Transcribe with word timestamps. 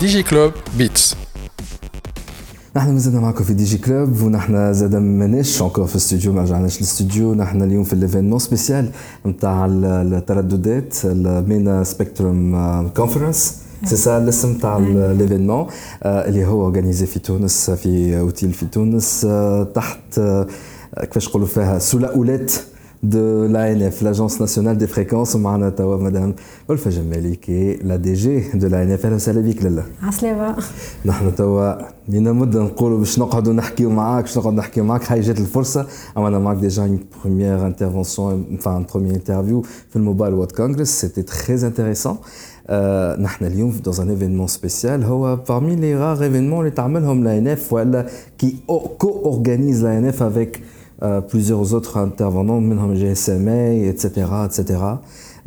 DJ 0.00 0.22
Club 0.22 0.52
Beats 0.78 1.16
نحن 2.76 2.92
مازلنا 2.92 3.20
معكم 3.20 3.44
في 3.44 3.54
DJ 3.54 3.78
Club 3.78 4.22
ونحن 4.22 4.72
زاد 4.72 4.94
ماناش 4.96 5.60
encore 5.62 5.86
في 5.86 5.92
الاستوديو 5.94 6.32
ما 6.32 6.42
رجعناش 6.42 6.76
للاستوديو 6.76 7.34
نحن 7.34 7.62
اليوم 7.62 7.84
في 7.84 7.92
ال 7.92 7.97
événement 7.97 8.38
spécial 8.38 8.90
نتاع 9.26 9.66
الترددات 9.70 10.94
ال 11.04 11.20
MENA 11.20 11.84
Spectrum 11.84 12.88
Conference 12.88 13.54
c'est 13.84 13.96
ça 13.96 14.18
الاسم 14.18 14.58
تاع 14.58 14.78
l'événement 15.18 15.66
اللي 16.04 16.46
هو 16.46 16.62
organisé 16.64 17.06
في 17.06 17.18
تونس 17.18 17.70
في 17.70 18.18
أوتيل 18.20 18.52
في 18.52 18.66
تونس 18.66 19.26
تحت 19.74 20.20
كيفاش 21.00 21.28
نقولوا 21.28 21.46
فيها 21.46 21.78
سلاؤولات 21.78 22.52
de 23.02 23.46
l'ANF, 23.50 24.02
l'Agence 24.02 24.40
nationale 24.40 24.76
des 24.76 24.86
fréquences 24.86 25.34
ومعنا 25.34 25.70
توا 25.70 25.96
مدام 25.96 26.34
ألفة 26.70 26.90
جمالي 26.90 27.36
qui 27.36 27.74
est 27.74 27.96
la 27.96 28.12
DG 28.14 28.44
de 28.54 28.68
l'ANF 28.68 29.04
أهلا 29.04 29.14
وسهلا 29.14 29.40
بك 29.40 29.62
لاله 29.62 29.84
عسلامة 30.02 30.56
نحن 31.04 31.34
توا 31.34 31.72
لينا 32.08 32.32
مدة 32.32 32.62
نقولوا 32.62 32.98
باش 32.98 33.18
نقعدوا 33.18 33.52
نحكيو 33.52 33.90
معاك 33.90 34.24
باش 34.24 34.38
نقعدوا 34.38 34.58
نحكيو 34.58 34.84
معاك 34.84 35.12
هاي 35.12 35.20
جات 35.20 35.38
الفرصة 35.38 35.86
عملنا 36.16 36.38
معاك 36.38 36.56
déjà 36.56 36.82
une 36.82 37.00
première 37.24 37.66
intervention 37.66 38.58
enfin 38.58 38.82
un 38.82 38.92
premier 38.92 39.14
interview 39.14 39.66
في 39.90 39.96
ال 39.96 40.01
Mobile 40.01 40.34
World 40.34 40.52
Congress 40.52 40.88
c'était 40.88 41.22
très 41.22 41.66
intéressant 41.66 42.16
نحن 43.20 43.44
اليوم 43.44 43.72
dans 43.88 44.00
un 44.00 44.08
événement 44.08 44.48
spécial. 44.48 45.04
هو 45.04 45.38
parmi 45.48 45.76
les 45.76 45.96
rares 45.96 46.20
événements 46.20 46.58
اللي 46.58 46.70
تعملهم 46.70 47.24
l'ANF 47.24 47.72
ولا 47.72 48.06
qui 48.42 48.46
co-organise 48.98 49.82
l'ANF 49.82 50.22
avec 50.22 50.60
Euh, 51.03 51.19
plusieurs 51.19 51.73
autres 51.73 51.97
intervenants, 51.97 52.61
منهم 52.61 52.93
GSMA, 52.93 53.73
etc. 53.89 54.09
etc. 54.45 54.79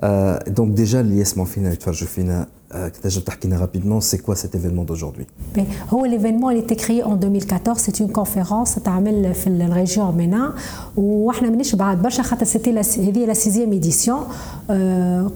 Euh, 0.03 0.37
donc 0.51 0.75
déjà, 0.75 1.03
l'ISM 1.03 1.41
en 1.41 1.45
final, 1.45 1.77
تنجم 1.77 2.07
تحكي 2.09 2.58
rapidement 3.58 4.02
c'est 4.02 4.20
quoi 4.20 4.36
cet 4.36 4.56
événement 4.56 4.84
d'aujourd'hui 4.84 5.26
l'événement 6.06 6.48
a 6.48 6.56
été 6.56 6.76
créé 6.76 7.04
en 7.04 7.16
2014 7.16 7.80
c'est 7.80 8.00
une 8.00 8.12
conférence 8.12 8.80
تعمل 8.80 9.34
في 9.34 9.48
ال 9.48 9.58
région 9.58 10.18
MENA 10.18 10.54
وإحنا 10.98 11.50
مانيش 11.50 11.76
بعد 11.76 12.02
برشا 12.02 12.24
خاطر 12.24 12.46
c'était 12.46 12.80
هذه 12.80 13.26
la 13.26 13.34
sixième 13.34 13.72
édition 13.72 14.20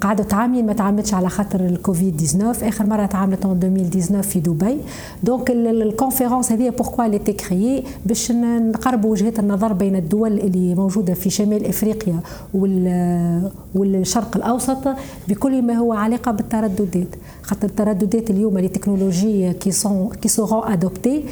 قعدت 0.01 0.33
عامين 0.33 0.65
ما 0.65 0.73
تعملتش 0.73 1.13
على 1.13 1.29
خاطر 1.29 1.59
الكوفيد 1.59 2.17
19 2.17 2.67
اخر 2.67 2.85
مره 2.85 3.05
تعملت 3.05 3.43
en 3.43 3.47
2019 3.47 4.21
في 4.21 4.39
دبي 4.39 4.77
donc 5.23 5.51
ال 5.51 5.60
conférence 5.60 6.51
هذه 6.51 6.69
pourquoi 6.69 7.05
elle 7.05 7.19
était 7.19 7.33
créée 7.33 7.83
باش 8.05 8.31
نقربوا 8.31 9.11
وجهات 9.11 9.39
النظر 9.39 9.73
بين 9.73 9.95
الدول 9.95 10.39
اللي 10.39 10.75
موجوده 10.75 11.13
في 11.13 11.29
شمال 11.29 11.65
افريقيا 11.65 12.19
والشرق 13.75 14.37
الاوسط 14.37 14.95
بكل 15.27 15.61
ما 15.61 15.73
هو 15.73 15.93
علاقه 15.93 16.31
بالترددات 16.31 17.07
خاطر 17.43 17.67
الترددات 17.67 18.29
اليوم 18.29 18.57
les 18.57 18.67
technologies 18.67 19.53
qui 19.53 19.71
sont 19.71 20.09
qui 20.21 20.27
seront 20.27 20.71
adoptées 20.71 21.23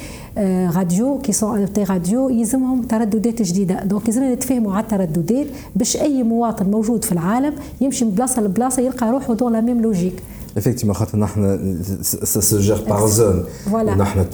radio 0.76 1.20
qui 1.20 1.31
sont 1.31 1.56
adoptées 1.56 1.84
radio 1.84 2.30
يلزمهم 2.30 2.81
ترددات 2.81 3.42
جديدة. 3.42 3.83
donc 3.84 4.08
لازمنا 4.08 4.33
نتفاهموا 4.33 4.73
على 4.73 4.83
الترددات 4.83 5.48
باش 5.75 5.98
أي 5.98 6.23
مواطن 6.23 6.66
موجود 6.66 7.06
في 7.06 7.11
العالم 7.11 7.53
يمشي 7.81 8.06
من 8.06 8.11
بلاصة 8.11 8.42
لبلاصة 8.42 8.81
يلقى 8.81 9.11
روحه 9.11 9.33
dans 9.34 9.54
la 9.54 9.62
même 9.62 9.81
logique 9.81 10.23
effectivement 10.58 10.94
خاطر 10.94 11.17
نحن 11.17 11.80
gérés 12.54 12.86
par 12.90 13.08
zone 13.08 13.44
ونحن 13.72 14.26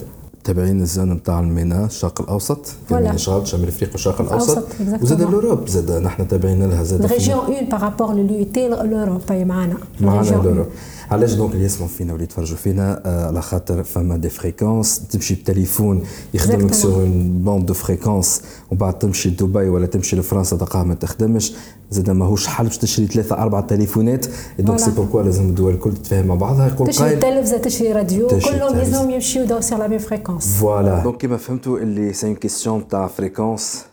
تابعين 0.44 0.80
ال 0.80 0.86
zone 0.86 1.12
نتاع 1.12 1.40
المينا 1.40 1.84
الشرق 1.84 2.20
الأوسط 2.20 2.66
في 2.66 3.12
شمال 3.16 3.46
شمال 3.46 3.68
افريقيا 3.68 3.92
والشرق 3.92 4.20
الأوسط 4.20 4.64
وزاد 5.02 5.22
l'Europe 5.22 5.68
زاد 5.68 5.90
نحن 5.90 6.28
تابعين 6.28 6.70
لها 6.70 6.82
زاد 6.82 7.06
région 7.06 7.38
1 7.38 7.68
par 7.68 7.82
rapport 7.82 8.14
à 8.14 8.44
toute 8.54 8.68
l'Europe 8.68 9.20
معنا 9.30 9.76
معنا 10.00 10.30
لوروب 10.30 10.66
علاش 11.10 11.34
donc 11.34 11.52
اللي 11.52 11.64
يسمعوا 11.64 11.88
فينا 11.88 12.12
واللي 12.12 12.24
يتفرجوا 12.24 12.56
فينا؟ 12.56 13.02
على 13.06 13.42
خاطر 13.42 13.82
فما 13.82 14.16
des 14.16 14.28
fréquences 14.28 15.08
تمشي 15.08 15.34
بتليفون 15.34 16.02
يخدمك 16.34 16.74
sur 16.74 16.92
une 16.92 17.38
bande 17.44 17.66
de 17.66 17.74
fréquences 17.74 18.42
ومن 18.70 18.78
بعد 18.78 18.98
تمشي 18.98 19.28
لدبي 19.28 19.68
ولا 19.68 19.86
تمشي 19.86 20.16
لفرنسا 20.16 20.56
دقائق 20.56 20.86
ما 20.86 20.94
تخدمش. 20.94 21.52
زاد 21.90 22.10
ماهوش 22.10 22.46
حل 22.46 22.64
باش 22.64 22.78
تشري 22.78 23.06
ثلاثة 23.06 23.36
أربعة 23.36 23.60
تليفونات. 23.60 24.26
donc 24.58 24.78
c'est 24.78 24.90
pourquoi 24.90 25.22
لازم 25.22 25.48
الدول 25.48 25.74
الكل 25.74 25.94
تتفاهم 25.94 26.26
مع 26.26 26.34
بعضها. 26.34 26.68
يقول 26.68 26.88
تشري 26.88 27.16
تلفزة 27.16 27.58
تشري 27.58 27.92
راديو 27.92 28.28
كلهم 28.28 28.76
لازم 28.76 29.10
يمشيو 29.10 29.44
sur 29.44 29.78
la 29.78 29.88
même 29.88 29.98
fréquence 29.98 30.46
voilà 30.46 31.02
donc 31.02 31.16
كيما 31.16 31.36
فهمتوا 31.36 31.78
اللي 31.78 32.12
c'est 32.12 32.26
une 32.26 32.34
question 32.34 32.88
تاع 32.88 33.06
fréquences 33.06 33.84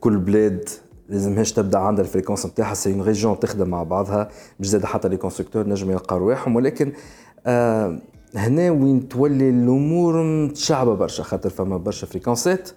كل 0.00 0.16
بلاد 0.18 0.68
لازمهاش 1.14 1.52
تبدأ 1.52 1.78
عندها 1.78 2.04
ال 2.04 2.08
fréquence 2.08 2.46
نتاعها 2.46 2.74
c'est 2.74 2.92
une 2.92 3.02
région 3.02 3.38
تخدم 3.40 3.68
مع 3.68 3.82
بعضها 3.82 4.28
مش 4.60 4.68
زاد 4.68 4.84
حتى 4.84 5.08
les 5.08 5.16
constructeurs 5.16 5.68
نجم 5.68 5.90
يلقاو 5.90 6.18
رواحهم 6.18 6.56
ولكن 6.56 6.92
آه 7.46 7.98
هنا 8.36 8.70
وين 8.70 9.08
تولي 9.08 9.50
الأمور 9.50 10.22
متشعبة 10.22 10.94
برشا 10.94 11.22
خاطر 11.22 11.50
فما 11.50 11.76
برشا 11.76 12.06
fréquence 12.06 12.64
ات 12.64 12.70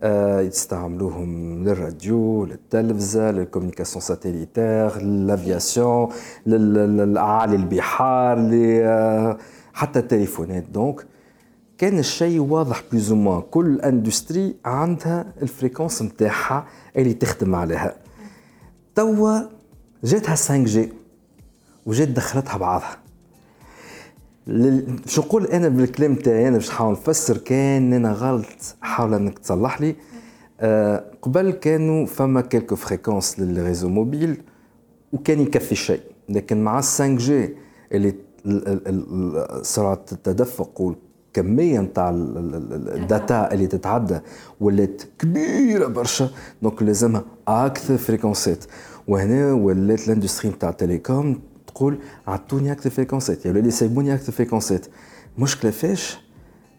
آه 0.00 0.40
يستعملوهم 0.40 1.64
للراديو 1.64 2.44
للتلفزة 2.44 3.30
لل 3.30 3.39
communication 3.39 4.00
satellitaire 4.02 5.02
لل 5.02 5.23
aviation 5.23 6.08
للأعالي 6.46 7.56
البحار 7.56 8.50
آه 8.52 9.36
حتى 9.72 9.98
التليفونات. 9.98 10.64
donc 10.72 11.06
كان 11.78 11.98
الشيء 11.98 12.40
واضح 12.40 12.82
plus 12.92 13.12
ou 13.12 13.21
moins 13.21 13.42
كل 13.50 13.80
industrie 13.80 14.56
عندها 14.64 15.32
ال 15.42 15.48
fréquence 15.48 16.02
نتاعها 16.02 16.66
اللي 16.96 17.14
تخدم 17.14 17.54
عليها. 17.54 17.96
توا 18.94 19.40
جاتها 20.04 20.34
5 20.34 20.64
G 20.64 20.92
وجات 21.86 22.08
دخلتها 22.08 22.56
بعضها. 22.56 22.96
شو 25.06 25.22
نقول 25.22 25.46
أنا 25.46 25.68
بالكلام 25.68 26.14
تاعي 26.14 26.48
أنا 26.48 26.56
باش 26.56 26.68
نحاول 26.68 26.92
نفسر 26.92 27.36
كان 27.36 27.92
أنا 27.92 28.12
غلط 28.12 28.76
حاول 28.80 29.14
أنك 29.14 29.38
تصلح 29.38 29.80
لي. 29.80 29.96
أه 30.60 31.04
قبل 31.22 31.50
كانوا 31.50 32.06
فما 32.06 32.40
quelques 32.40 32.76
fréquences 32.76 33.40
لل 33.40 33.52
réseau 33.52 33.88
mobile 33.88 34.42
وكان 35.12 35.40
يكفي 35.40 35.74
شيء. 35.74 36.00
لكن 36.28 36.64
مع 36.64 36.80
5 36.80 37.06
G 37.16 37.56
اللي 37.92 38.14
سرعه 39.62 40.04
التدفق 40.12 40.96
الكميه 41.38 41.80
نتاع 41.80 42.10
ال 42.14 42.42
data 42.42 43.52
اللي 43.52 43.66
تتعدى 43.66 44.18
ولات 44.60 45.02
كبيرة 45.18 45.86
برشا. 45.86 46.30
donc 46.62 46.82
لازمها 46.82 47.24
أكثر 47.48 47.96
fréquence 47.96 48.57
ات 48.57 48.64
وهنا 49.08 49.52
ولات 49.52 50.08
ال 50.08 50.12
industrie 50.12 50.50
نتاع 50.50 50.68
ال 50.68 50.77
télécom 50.77 51.40
تقول 51.66 51.98
عطوني 52.26 52.72
أكثر 52.72 52.90
fréquence 52.90 53.40
ات 53.40 53.46
يا 53.46 53.50
ولادي 53.50 53.70
سيبوني 53.70 54.14
أكثر 54.14 54.32
fréquence 54.32 54.81
ات 54.81 54.86
مشكلة 55.38 55.70
فاش؟ 55.70 56.18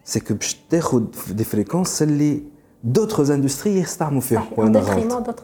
c'est 0.04 0.20
que 0.20 0.34
باش 0.34 0.56
تاخذ 0.70 1.04
des 1.30 1.44
fréquences 1.44 2.02
اللي 2.02 2.42
d'autres 2.84 3.34
industries 3.34 3.78
يستعملوا 3.78 4.20
فيهم 4.20 4.46
وأنا 4.56 4.78
غلط 4.78 5.40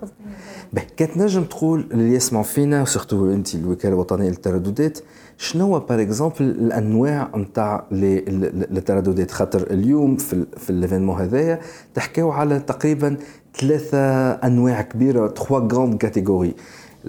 كانت 0.96 1.16
نجم 1.16 1.44
تقول 1.44 1.86
اللي 1.92 2.14
يسمعوا 2.14 2.44
فينا 2.44 2.84
surtout 2.84 3.32
انت 3.32 3.54
الوكالة 3.54 3.94
الوطنية 3.94 4.28
للترددات 4.28 4.98
شنو 5.42 5.78
par 5.78 6.02
exemple 6.02 6.36
الأنواع 6.40 7.30
نتاع 7.36 7.86
الترددات 7.92 9.30
خاطر 9.30 9.70
اليوم 9.70 10.16
في 10.16 10.46
في 10.56 10.70
ال 10.70 10.75
événement 10.75 11.20
هذايا 11.20 11.60
تحكيو 11.94 12.30
على 12.30 12.58
تقريبا 12.58 13.16
ثلاثة 13.58 14.30
أنواع 14.30 14.82
كبيرة 14.82 15.28
trois 15.28 15.60
grandes 15.60 15.96
catégories 15.96 16.54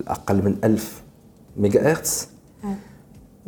أقل 0.08 0.36
من 0.36 0.58
1000 0.64 1.02
ميجا 1.58 1.92
هرتز 1.92 2.28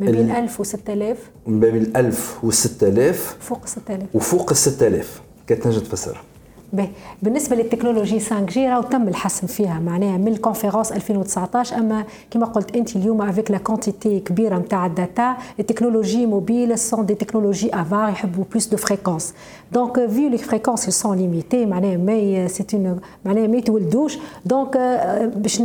ما 0.00 0.10
بين 0.10 0.30
1000 0.30 0.60
و 0.60 0.64
6000 0.64 1.30
ما 1.46 1.70
بين 1.70 1.96
1000 1.96 2.44
و 2.44 2.50
6000 2.50 3.36
فوق 3.40 3.66
6000 3.66 4.02
وفوق 4.14 4.50
ال 4.50 4.56
6000 4.56 5.22
كانت 5.46 5.66
نجم 5.66 5.80
تفسرها. 5.80 6.22
باهي 6.72 6.88
بالنسبة 7.22 7.56
للتكنولوجي 7.56 8.20
5 8.20 8.40
G 8.40 8.68
راهو 8.68 8.82
تم 8.82 9.08
الحسم 9.08 9.46
فيها 9.46 9.80
معناها 9.80 10.18
من 10.18 10.28
ال 10.28 10.34
conférence 10.34 10.92
2019 10.92 11.76
أما 11.76 12.04
كما 12.30 12.46
قلت 12.46 12.76
أنت 12.76 12.96
اليوم 12.96 13.22
avec 13.22 13.50
la 13.50 13.58
quantité 13.58 14.20
كبيرة 14.20 14.58
نتاع 14.58 14.86
ال 14.86 14.96
data 14.96 15.36
ال 15.60 15.65
technologies 15.65 16.26
mobiles 16.26 16.78
sont 16.78 17.06
des 17.06 17.14
technologies 17.14 17.74
avares 17.74 18.08
يحبوا 18.08 18.44
plus 18.50 18.66
de 18.66 18.76
fréquences 18.76 19.34
donc 19.72 20.06
vu 20.06 20.28
les 20.28 20.38
fréquences 20.38 20.90
sont 20.90 21.16
limitées 21.16 21.66
معناها 21.66 21.96
mais 21.96 22.48
c'est 22.48 22.64
un 22.74 23.00
معناها 23.24 23.46
ما 23.46 23.56
يتولدوش. 23.56 24.18
donc 24.44 24.76
باش 25.36 25.58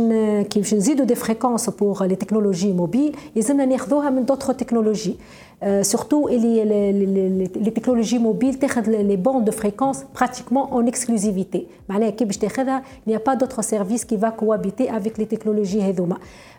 كي 0.50 0.60
باش 0.60 0.74
نزيدوا 0.74 1.04
des 1.04 1.14
fréquences 1.14 1.70
pour 1.70 2.04
les 2.04 2.16
technologies 2.16 2.72
mobiles 2.72 3.16
يلزمنا 3.36 3.64
ناخذوها 3.64 4.10
من 4.10 4.24
d'autres 4.24 4.52
technologies 4.52 5.16
surtout 5.82 6.26
les 6.28 7.72
technologies 7.74 8.18
mobiles 8.18 8.58
تاخذ 8.58 8.82
les 8.82 9.16
bandes 9.16 9.44
de 9.44 9.50
fréquence 9.50 10.04
pratiquement 10.14 10.74
en 10.74 10.86
exclusivité 10.86 11.66
معناها 11.88 12.10
كي 12.10 12.24
باش 12.24 12.36
تاخذها 12.36 12.82
il 13.06 13.10
n'y 13.10 13.16
a 13.16 13.20
pas 13.20 13.36
d'autre 13.36 13.62
service 13.62 14.04
qui 14.04 14.16
va 14.16 14.30
cohabiter 14.30 14.90
avec 14.90 15.18
les 15.18 15.26
technologies 15.26 15.80
هذوما 15.80 16.16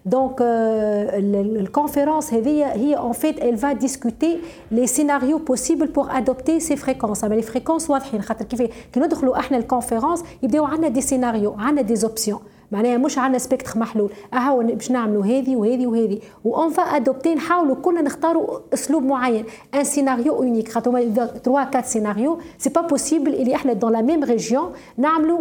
donc 0.09 0.41
ال 0.41 0.59
conférence 0.59 2.33
هذه 2.33 2.65
هي 2.73 2.97
en 2.97 3.13
fait 3.13 3.35
elle 3.41 3.55
va 3.55 3.73
discuter 3.73 4.39
les 4.71 4.87
scénarios 4.87 5.39
possibles 5.39 5.89
pour 5.89 6.09
adopter 6.09 6.59
ces 6.59 6.75
fréquences 6.75 7.23
اما 7.23 7.41
les 7.41 7.45
fréquences 7.45 7.89
واضحين 7.89 8.21
خاطر 8.21 8.45
كيف 8.45 8.61
كي 8.61 8.99
ندخلوا 8.99 9.39
إحنا 9.39 9.57
ال 9.57 9.63
conférence 9.63 10.23
يبداو 10.43 10.65
عندنا 10.65 10.87
des 10.87 11.01
scénarios 11.01 11.55
عندنا 11.59 11.81
des 11.81 12.03
options 12.03 12.39
معناها 12.73 12.97
مش 12.97 13.17
عندنا 13.17 13.39
spectre 13.39 13.79
محلول. 13.79 14.11
اهو 14.33 14.63
باش 14.63 14.91
نعملوا 14.91 15.25
هذه 15.25 15.55
وهذه 15.55 15.87
وهذه. 15.87 16.19
و 16.45 16.53
on 16.53 16.69
va 16.69 16.81
adopter 16.81 17.35
نحاولوا 17.35 17.75
كلنا 17.75 18.01
نختاروا 18.01 18.59
أسلوب 18.73 19.03
معين. 19.03 19.45
un 19.75 19.83
scénario 19.83 20.35
unique 20.35 20.71
خاطر 20.71 20.91
3 20.91 21.51
4 21.51 21.81
scénarios 21.81 22.39
c'est 22.57 22.69
pas 22.69 22.81
possible 22.81 23.33
اللي 23.33 23.55
إحنا 23.55 23.73
dans 23.73 23.91
la 23.91 24.01
même 24.01 24.23
région 24.23 24.71
نعملوا 24.97 25.39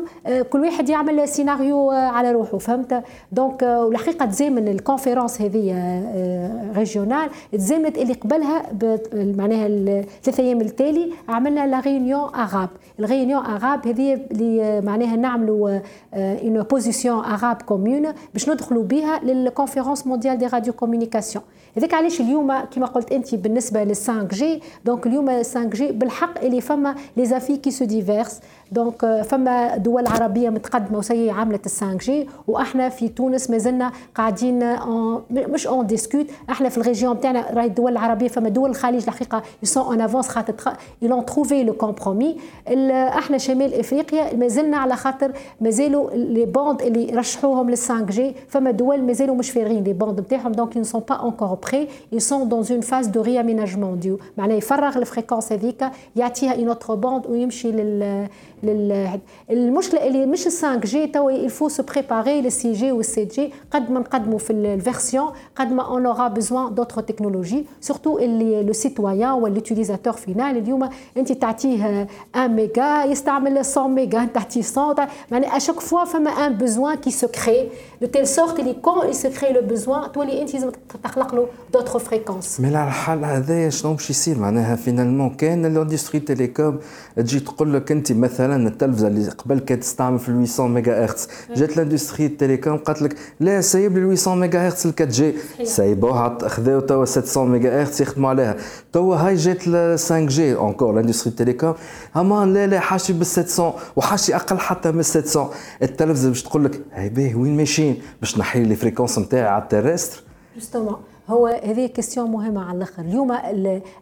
كل 0.51 0.61
واحد 0.61 0.89
يعمل 0.89 1.29
سيناريو 1.29 1.91
على 1.91 2.33
روحه. 2.33 2.59
فهمت؟ 2.59 3.03
donc 3.33 3.63
والحقيقة 3.63 4.27
تزامن 4.27 4.69
ال 4.69 4.75
conférence 4.75 5.41
هذه 5.41 5.75
régionale 6.77 7.29
تزامنت 7.53 7.99
اللي 7.99 8.13
قبلها 8.13 8.63
معناها 9.13 9.67
الثلاث 9.67 10.41
أيام 10.41 10.61
التالي 10.61 11.13
عملنا 11.29 11.67
la 11.67 11.81
réunion 11.81 12.35
arabe 12.35 12.69
ال 12.99 13.04
réunion 13.04 13.45
arabe 13.45 13.87
هذه 13.87 14.21
اللي 14.31 14.81
معناها 14.81 15.17
نعملوا 15.17 15.79
une 16.15 16.63
position 16.63 17.22
arabe 17.23 17.63
commune 17.63 18.13
باش 18.33 18.49
ندخلوا 18.49 18.83
بها 18.85 19.21
لل 19.25 20.07
conférence 20.07 20.39
mondiale 20.39 20.47
des 20.47 20.73
radiocommunications 20.73 21.45
هذاك 21.77 21.95
علاش 21.95 22.21
اليوم 22.21 22.61
كما 22.61 22.87
قلت 22.87 23.13
أنت 23.13 23.35
بالنسبة 23.35 23.85
لل 23.85 23.97
5 23.97 24.23
G 24.23 24.63
donc 24.85 25.07
اليوم 25.07 25.29
5 25.29 25.65
G 25.65 25.93
بالحق 25.93 26.45
اللي 26.45 26.61
فما 26.61 26.95
les 27.17 27.27
avis 27.27 27.57
qui 27.57 27.71
sont 27.71 27.85
divers 27.85 28.41
donc 28.73 29.23
فما 29.23 29.77
دول 29.77 30.07
عربية 30.07 30.51
متقدمة 30.51 30.99
وسي 30.99 31.31
عملت 31.31 31.67
ال 31.67 31.71
5 31.71 31.95
G 31.95 32.29
وإحنا 32.49 32.89
في 32.89 33.09
تونس 33.09 33.51
مازلنا 33.51 33.93
قاعدين 34.15 34.77
مش 35.31 35.67
on 35.67 35.87
discute 35.87 36.27
إحنا 36.51 36.69
في 36.69 36.79
ال 36.79 36.85
région 36.85 37.21
تاعنا 37.21 37.51
راهي 37.51 37.67
الدول 37.67 37.93
العربية 37.93 38.29
فما 38.29 38.49
دول 38.49 38.71
الخليج 38.71 39.03
الحقيقة 39.03 39.43
ils 39.63 39.72
sont 39.72 39.85
en 39.85 40.01
avance 40.01 40.29
خاطر 40.29 40.55
ils 41.03 41.27
ont 41.27 41.39
trouvé 41.39 41.65
le 41.65 41.73
compromis 41.73 42.37
إحنا 42.93 43.39
شمال 43.39 43.75
إفريقيا 43.75 44.37
مازلنا 44.37 44.77
على 44.77 44.97
خاطر 44.97 45.33
مازالوا 45.61 46.11
les 46.11 46.45
bandes 46.45 46.83
اللي 46.83 47.07
رشحوهم 47.17 47.71
لل 47.71 47.77
5 47.77 48.01
G 48.05 48.35
فما 48.49 48.71
دول 48.71 49.03
مازالوا 49.03 49.35
مش 49.35 49.51
فارغين 49.51 49.85
les 49.85 49.93
bandes 49.93 50.21
نتاعهم 50.21 50.53
donc 50.53 50.73
ils 50.75 50.81
ne 50.81 50.85
sont 50.85 51.01
pas 51.01 51.19
encore 51.29 51.59
prêts. 51.59 51.87
Ils 52.13 52.21
sont 52.21 52.47
dans 52.47 52.63
une 52.63 52.83
phase 52.83 53.11
de 53.11 53.21
réaménagement 53.21 53.95
du 54.05 54.13
معناها 54.37 54.57
يفرغ 54.57 54.99
ال 54.99 55.04
fréquence 55.04 55.53
هذيك 55.53 55.85
يعطيها 56.17 56.55
une 56.55 56.69
autre 56.69 56.95
bande 56.95 57.27
ويمشي 57.27 57.73
لل 57.73 58.29
المشكلة 59.51 60.07
اللي 60.07 60.27
مش 60.27 60.45
5 60.45 60.77
G 60.77 61.07
توا 61.07 61.31
il 61.31 61.43
faut 61.43 61.69
se 61.69 61.83
préparer 61.83 62.41
لل 62.41 62.53
6 62.53 62.73
G 62.73 62.93
وال 62.93 63.05
7 63.05 63.29
G 63.29 63.53
قد 63.71 63.91
ما 63.91 64.01
نقدموا 64.01 64.39
في 64.39 64.53
ال 64.53 64.62
versions 64.62 65.33
قد 65.57 65.73
ما 65.73 65.83
on 65.83 66.07
aura 66.07 66.29
besoin 66.29 66.75
d'autres 66.75 67.01
technologies 67.01 67.67
surtout 67.81 68.19
اللي 68.19 68.63
le 68.63 68.73
citoyen 68.73 69.33
و 69.33 69.38
l'utilisateur 69.38 70.13
final 70.13 70.57
اليوم 70.57 70.89
أنت 71.17 71.33
تعطيه 71.33 72.09
1 72.35 72.51
ميجا 72.51 73.05
يستعمل 73.05 73.63
100 73.77 73.89
ميجا 73.89 74.25
تعطيه 74.35 74.63
100 74.77 75.09
معناها 75.31 75.57
à 75.57 75.60
chaque 75.60 75.81
fois 75.81 76.05
فما 76.05 76.31
un 76.31 76.55
besoin 76.55 76.95
qui 76.95 77.11
se 77.11 77.29
crée 77.29 77.69
de 78.01 78.07
telle 78.07 78.27
sorte 78.27 78.61
اللي 78.61 78.75
quand 78.75 79.09
il 79.09 79.20
se 79.20 79.31
crée 79.31 79.53
le 79.53 79.63
besoin 79.63 80.13
تولي 80.13 80.43
أنت 80.43 80.55
لازم 80.55 80.71
تخلق 81.05 81.35
له 81.35 81.49
d'autres 81.73 81.99
fréquences 81.99 82.61
mais 82.61 82.77
على 82.77 82.89
الحال 82.89 83.25
هذايا 83.25 83.71
شنو 83.71 83.93
باش 83.93 84.11
يصير؟ 84.11 84.39
معناها 84.39 84.77
finalement 84.77 85.31
كان 85.31 85.67
ال 85.67 85.72
industrie 85.72 86.21
télécom 86.21 86.79
تجي 87.17 87.41
تقول 87.41 87.75
لك 87.75 87.93
أنت 87.93 88.13
مثلا 88.13 88.52
التلفزة 88.57 89.09
اللي 89.09 89.29
قبل 89.31 89.59
كانت 89.59 89.83
تستعمل 89.83 90.19
في 90.19 90.47
800 90.47 90.75
ميجا 90.75 91.05
هرتز 91.05 91.29
جات 91.57 91.77
ال 91.77 91.82
industrie 91.82 92.29
télécom 92.29 92.77
قالت 92.77 93.03
لك 93.03 93.17
لا 93.41 93.61
سايب 93.61 93.99
لي 93.99 94.17
800 94.17 94.41
ميجا 94.41 94.67
هرتز 94.67 94.87
ال 94.87 94.93
4 95.01 95.13
G 95.15 95.35
سايبوها 95.65 96.49
خذاو 96.49 96.81
توا 96.81 97.05
700 97.05 97.49
ميجا 97.53 97.83
هرتز 97.83 98.03
يخدموا 98.03 98.31
عليها. 98.31 98.57
توا 98.93 99.17
هاي 99.17 99.35
جات 99.35 99.63
ال 99.67 99.99
5 99.99 100.21
G 100.27 100.55
encore 100.55 100.95
ال 100.95 100.98
industrie 100.98 101.33
télécom 101.33 101.75
اما 102.17 102.47
لا 102.47 102.67
لا 102.67 102.81
حاشي 102.81 103.13
بال 103.13 103.27
700 103.27 103.75
وحاشي 103.97 104.37
أقل 104.37 104.59
حتى 104.59 104.93
من 104.93 105.03
700 105.03 105.51
التلفزة 105.83 106.29
باش 106.29 106.43
تقول 106.43 106.65
لك 106.65 106.81
هاي 106.93 107.09
باهي 107.09 107.35
وين 107.35 107.57
ماشيين؟ 107.57 108.03
باش 108.21 108.39
نحي 108.39 108.65
les 108.65 108.77
fréquences 108.77 109.19
نتاعي 109.19 109.49
على 109.49 109.63
ال 109.63 109.68
terrestre. 109.68 110.23
justement. 110.57 110.97
هو 111.29 111.47
هذه 111.47 111.87
question 111.87 112.31
مهمة 112.31 112.65
على 112.65 112.77
الآخر. 112.77 113.03
اليوم 113.03 113.33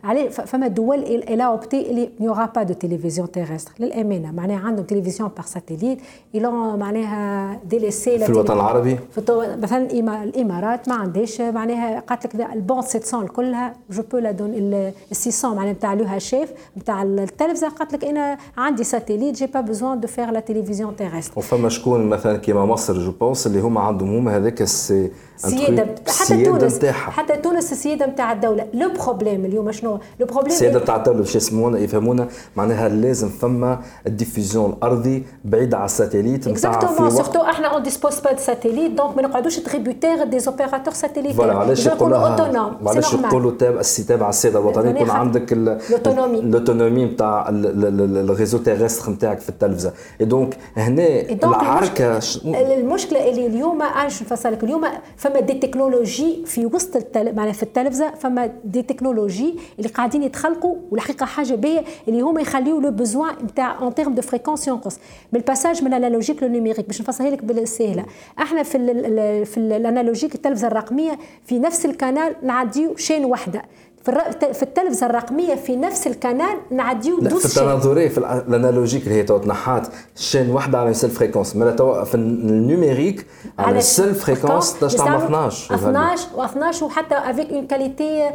عليه 0.04 0.28
فما 0.28 0.68
دول 0.68 0.98
elles 0.98 1.46
ont 1.46 1.65
opté 1.65 1.90
اللي 1.90 2.10
il 2.20 2.26
n'y 2.26 2.35
aura 2.35 2.46
pas 2.46 2.62
de 2.62 2.74
télévision 2.74 3.30
terrestre 3.30 3.72
للأمانة 3.78 4.32
معناها 4.32 4.66
عندهم 4.66 4.84
télévision 4.84 5.30
par 5.36 5.44
satellite 5.46 5.98
ils 6.34 6.56
ont 6.56 6.78
معناها 6.78 7.60
délaissé 7.64 8.18
في 8.18 8.28
الوطن 8.28 8.54
العربي؟ 8.54 8.98
في 9.14 9.56
مثلا 9.62 9.90
الإمارات 10.24 10.88
ما 10.88 10.94
عندهاش. 10.94 11.40
معناها 11.40 12.00
قالت 12.00 12.34
لك 12.34 12.52
ال 12.52 12.57
bande 12.57 12.82
700 12.82 13.28
كلها 13.28 13.74
je 13.90 14.02
peux 14.12 14.18
la 14.18 14.30
donner 14.30 14.50
ال 14.54 14.92
600 15.12 15.54
معناها 15.54 15.72
نتاع 15.72 15.94
l'UHF 15.94 16.52
نتاع 16.76 17.02
التلفزة. 17.02 17.68
قالت 17.68 17.92
لك 17.92 18.04
أنا 18.04 18.38
عندي 18.56 18.84
satellite 18.84 19.34
j'ai 19.34 19.46
pas 19.46 19.60
besoin 19.60 20.00
de 20.00 20.08
faire 20.08 20.30
la 20.30 20.40
télévision 20.40 20.96
terrestre 20.96 21.32
وفما 21.36 21.68
شكون 21.68 22.06
مثلا 22.06 22.36
كيما 22.36 22.66
مصر 22.66 22.98
je 22.98 23.10
pense 23.10 23.46
اللي 23.46 23.60
هما 23.60 23.80
عندهم 23.80 24.16
هما 24.16 24.36
هذاك 24.36 24.62
السي 24.62 25.10
سيادة. 25.36 25.94
حتى 26.08 26.44
تونس. 26.44 26.80
حتى 27.10 27.36
تونس 27.36 27.72
السياده 27.72 28.06
نتاع 28.06 28.32
الدولة. 28.32 28.66
le 28.74 28.90
problème 28.92 29.44
اليوم 29.44 29.72
شنو؟ 29.72 29.98
le 30.20 30.26
problème 30.26 30.46
السياده 30.46 30.78
نتاع 30.78 30.96
الدولة 30.96 31.18
باش 31.18 31.36
يسمونا 31.36 31.78
يفهمونا. 31.78 32.28
معناها 32.56 32.88
لازم 32.88 33.28
فما 33.28 33.80
ال 34.06 34.13
diffusion 34.13 34.70
الأرضي 34.70 35.24
بعيد 35.44 35.74
على 35.74 35.84
ال 35.84 35.91
satellite 35.91 36.48
نتاع 36.48 36.52
exactement 36.52 37.10
surtout 37.10 37.40
إحنا 37.40 37.66
on 37.74 37.82
dispose 37.82 38.20
pas 38.20 38.36
satellite 38.36 38.90
donc 38.90 39.16
ما 39.16 39.22
نقعدوش 39.22 39.56
tributaires 39.56 40.24
des 40.24 40.38
opérateurs 40.46 40.94
satellite 40.94 41.32
voilà 41.32 41.54
علاش 41.54 41.86
يقولوا 41.86 42.18
علاش 42.86 43.14
يقولوا 43.14 43.52
تابع 43.58 43.80
السي 43.80 44.04
تابع 44.04 44.28
السياده 44.28 44.58
الوطنية؟ 44.58 44.90
يكون 44.90 45.10
عندك 45.10 45.52
ال 45.52 45.61
autonomie 45.61 46.38
ال 46.38 46.45
autonomie 46.45 47.04
نتاع 47.04 47.46
ال 47.48 47.64
réseau 47.64 48.58
terrestre 48.58 49.10
نتاعك 49.10 49.40
في 49.40 49.48
التلفزة. 49.48 49.92
et 50.20 50.26
donc 50.26 50.56
هنا 50.76 51.20
العركة 51.44 52.20
المشكلة 52.44 53.30
اللي 53.30 53.46
اليوم 53.46 53.82
عايش 53.82 54.22
نفصلك 54.22 54.64
اليوم 54.64 54.84
فما 55.16 55.40
des 55.40 55.54
technologies 55.54 56.42
في 56.46 56.66
وسط 56.66 56.96
معناها 57.16 57.52
في 57.52 57.62
التلفزة 57.62 58.10
فما 58.10 58.50
des 58.64 58.82
technologies 58.82 59.54
اللي 59.78 59.88
قاعدين 59.88 60.22
يتخلقوا 60.22 60.76
والحقيقة 60.90 61.26
حاجة 61.26 61.54
باهيه 61.54 61.84
اللي 62.08 62.20
هما 62.20 62.40
يخليوا 62.40 62.80
le 62.80 62.90
besoin 62.90 63.34
نتاع 63.44 63.78
en 63.78 63.94
termes 63.94 64.14
de 64.14 64.22
fréquences 64.22 64.68
ينقص 64.68 64.98
بال 65.32 65.43
passage 65.43 65.82
من 65.82 65.94
ال 65.94 65.99
analogique 65.99 66.42
لل 66.42 66.50
numérique 66.50 66.86
باش 66.86 67.00
نفسرها 67.00 67.30
لك 67.30 67.44
بالسهلة. 67.44 68.04
إحنا 68.38 68.62
في 68.62 68.78
ال 68.78 69.46
في 69.46 69.56
ال 69.56 69.63
analogique 69.63 70.34
التلفزة 70.34 70.66
الرقمية 70.66 71.18
في 71.44 71.58
نفس 71.58 71.86
القناه 71.86 72.34
نعديو 72.42 72.96
chaîne 72.96 73.24
واحدة. 73.24 73.62
في 74.52 74.62
التلفزة 74.62 75.06
الرقمية 75.06 75.54
في 75.54 75.76
نفس 75.76 76.06
القناه 76.06 76.56
نعديو 76.70 77.18
douze 77.18 77.46
في 77.46 77.58
التناظري 77.58 78.08
في 78.08 78.18
ال 78.18 78.26
analogique 78.26 79.02
اللي 79.02 79.14
هي 79.14 79.22
تو 79.22 79.38
تنحات 79.38 79.88
chaîne 80.16 80.50
واحدة 80.50 80.78
على 80.78 80.94
seule 80.94 81.10
fréquence 81.10 81.56
مالا 81.56 81.70
تو 81.70 82.04
في 82.04 82.14
ال 82.14 82.25
numérique 82.25 83.26
على 83.58 83.80
seule 83.80 84.14
fréquence 84.14 84.78
تاش 84.78 84.94
تعمل 84.94 85.24
12 85.24 85.74
12 85.74 86.28
و12 86.36 86.82
وحتى 86.82 87.14
avec 87.14 87.50
une 87.50 87.66
qualité 87.66 88.30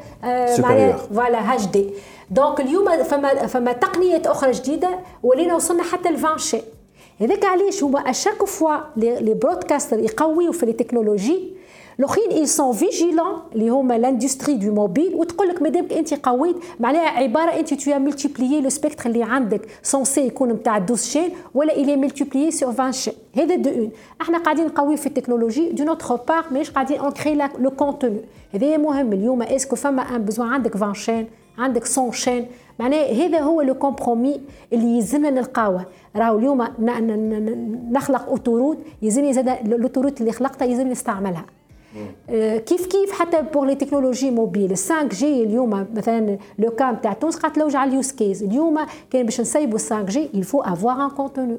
معناها 0.60 0.98
voilà 0.98 1.54
HD 1.54 1.66
donc 1.66 2.60
اليوم 2.60 3.04
فما 3.04 3.48
فما 3.48 3.74
تقنيات 3.74 4.28
أخرى 4.28 4.52
جديدة 4.52 5.00
ولينا 5.24 5.56
وصلنا 5.56 5.84
حتى 5.84 6.10
ل 6.10 6.16
20 6.16 6.38
شي 6.38 6.62
هذاك 7.22 7.46
علاش 7.46 7.84
هما 7.84 8.00
à 8.00 8.06
chaque 8.06 8.46
fois 8.46 8.76
les 8.98 9.34
broadcasters 9.34 10.00
يقويوا 10.00 10.54
في 10.54 10.64
ال 10.64 10.71
technologies 10.71 11.56
الاخرين 12.00 12.30
ils 12.32 12.46
sont 12.46 12.74
vigilants 12.74 13.34
اللي 13.56 13.70
هما 13.70 13.98
l'industrie 13.98 14.58
du 14.58 14.74
mobile 14.74 15.16
وتقول 15.16 15.48
لك 15.50 15.62
مادامك 15.62 15.94
انت 15.94 16.14
قويت 16.14 16.56
معناها 16.80 17.08
عبارة 17.08 17.52
أنت 17.52 17.74
تو 17.74 18.00
multiplié 18.00 18.62
le 18.62 18.70
spectre 18.70 19.10
اللي 19.10 19.24
عندك. 19.24 19.62
censé 19.84 20.22
يكون 20.28 20.50
نتاع 20.50 20.78
12 20.78 21.04
chaînes 21.04 21.30
ولا 21.54 21.74
il 21.76 21.96
est 21.96 22.10
multiplié 22.10 22.52
sur 22.52 22.70
20 22.70 22.92
chaînes 22.92 23.14
هذا 23.36 23.56
donc 23.56 23.90
إحنا 24.22 24.38
قاعدين 24.38 24.66
نقوي 24.66 24.98
في 24.98 25.08
ال 25.08 25.13
technologie 25.13 25.70
de 25.70 25.84
notre 25.84 26.16
part 26.16 26.46
مانيش 26.52 26.72
قاعدين 26.72 27.00
on 27.00 27.12
crée 27.12 27.50
le 27.60 27.72
contenu 27.72 28.22
هذا 28.54 28.78
مهم. 28.78 29.14
اليوم 29.14 29.42
est-ce 29.42 29.65
que 29.65 29.76
فما 29.76 30.02
un 30.16 30.26
besoin 30.26 30.48
عندك 30.48 30.76
20 30.76 30.94
chaînes 30.94 31.28
عندك 31.58 31.84
100 31.98 32.12
chaînes 32.12 32.46
معناه 32.80 33.06
هذا 33.06 33.40
هو 33.40 33.62
le 33.62 33.74
compromis 33.74 34.42
اللي 34.74 34.96
يلزمنا 34.96 35.30
نلقاوه. 35.30 35.86
راهو 36.16 36.38
اليوم 36.40 36.68
نخلق 37.92 38.30
autoroute 38.30 38.78
يلزمني 39.02 39.34
زاد 39.34 39.50
ال 39.50 39.57
autoroute 39.57 40.22
اللي 40.22 40.32
خلقتها 40.32 40.66
يلزمني 40.66 40.92
نستعملها. 40.92 41.46
كيف 42.58 42.86
كيف 42.86 43.12
حتى 43.12 43.42
pour 43.42 43.68
les 43.68 43.76
technologies 43.76 44.32
mobiles 44.32 44.70
5G 44.70 45.44
اليوم 45.44 45.88
مثلا 45.96 46.38
لو 46.60 46.70
كام 46.70 46.96
تاع 46.96 47.14
تونس 47.14 47.38
قالت 47.38 47.58
لوج 47.58 47.76
على 47.76 47.90
ال 47.90 47.95
use 47.95 48.12
case 48.12 48.44
اليوم 48.44 48.78
كان 49.10 49.26
باش 49.26 49.42
نسيبوا 49.42 49.78
5G 49.78 50.30
il 50.34 50.44
faut 50.44 50.64
avoir 50.64 51.00
un 51.00 51.10
contenu. 51.18 51.58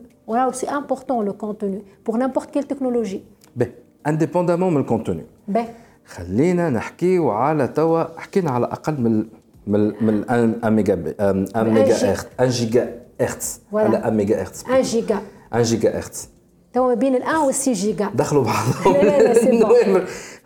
c'est 0.53 0.67
important 0.67 1.25
le 1.25 1.33
contenu 1.33 1.83
pour 2.07 2.17
n'importe 2.17 2.51
quelle 2.51 2.63
technologie 2.63 3.21
باهي 3.57 3.71
indépendamment 4.07 4.75
من 4.75 4.81
ال 4.81 4.86
contenu 4.86 5.23
باهي 5.49 5.69
خلينا 6.07 6.71
نحكيو 6.71 7.31
على 7.31 7.69
توا 7.69 8.21
حكينا 8.21 8.51
على 8.51 8.67
أقل 8.67 9.01
من 9.01 9.27
من 9.67 10.05
من 10.05 10.25
1 10.63 10.73
ميجا 10.73 11.15
1 11.55 11.67
ميجا 11.69 11.95
هرتز 11.95 12.27
1 12.39 12.51
جيجا 12.51 13.01
هرتز 13.21 13.61
على 13.73 13.97
1 13.97 14.13
ميجا 14.13 14.43
هرتز 14.43 14.65
1 14.71 14.83
جيجا 14.83 15.19
1 15.53 15.65
جيجا 15.65 15.99
هرتز 15.99 16.29
توا 16.77 16.95
بين 16.95 17.15
الان 17.15 17.37
وال 17.37 17.55
6 17.55 17.73
جيجا. 17.73 18.11
دخلوا 18.15 18.45
بعضهم. 18.45 19.07
لا 19.07 19.23
لا 19.23 19.35
c'est 19.35 19.65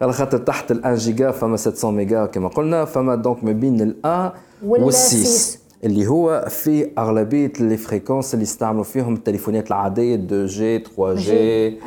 على 0.00 0.12
خاطر 0.12 0.38
تحت 0.38 0.70
ال 0.70 0.80
1 0.84 0.96
جيجا 0.96 1.30
فما 1.30 1.56
700 1.56 1.96
ميجا 1.96 2.26
كما 2.26 2.48
قلنا 2.48 2.84
فما 2.84 3.14
donc 3.14 3.44
ما 3.44 3.52
بين 3.52 3.80
ال 3.80 3.96
1 4.04 4.32
وال 4.64 4.94
6 4.94 5.58
اللي 5.84 6.06
هو 6.06 6.46
في 6.48 6.90
أغلبية 6.98 7.52
les 7.60 7.76
fréquences 7.76 8.34
اللي 8.34 8.42
يستعملوا 8.42 8.84
فيهم 8.84 9.14
التليفونات 9.14 9.68
العادية 9.68 10.14
2 10.14 10.46
جي 10.46 10.78
3 10.78 11.14
جي 11.14 11.78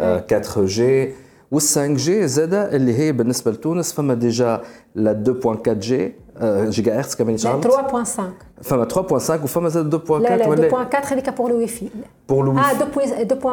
4 0.00 0.64
جي 0.64 1.12
وال 1.50 1.62
5 1.62 1.86
جي 1.86 2.28
زاده 2.28 2.76
اللي 2.76 2.98
هي 2.98 3.12
بالنسبة 3.12 3.50
لتونس 3.50 3.92
فما 3.92 4.14
déjà 4.14 4.62
لا 4.94 5.24
2.4 5.42 5.68
جي 5.68 6.12
جيجا 6.42 6.98
هرتز 6.98 7.14
كمان 7.14 7.38
3.5 7.38 8.20
فما 8.62 8.88
3.5 8.88 9.30
وفما 9.30 9.68
زاد 9.68 9.96
2.4 9.96 10.10
لا 10.10 10.36
لا 10.36 10.86
2.4 10.90 11.12
هذيك 11.12 11.30
pour 11.30 11.50
le 11.50 11.66
Wi-Fi 11.66 11.88
pour 12.28 12.44
le 12.44 12.58
آه 12.58 12.72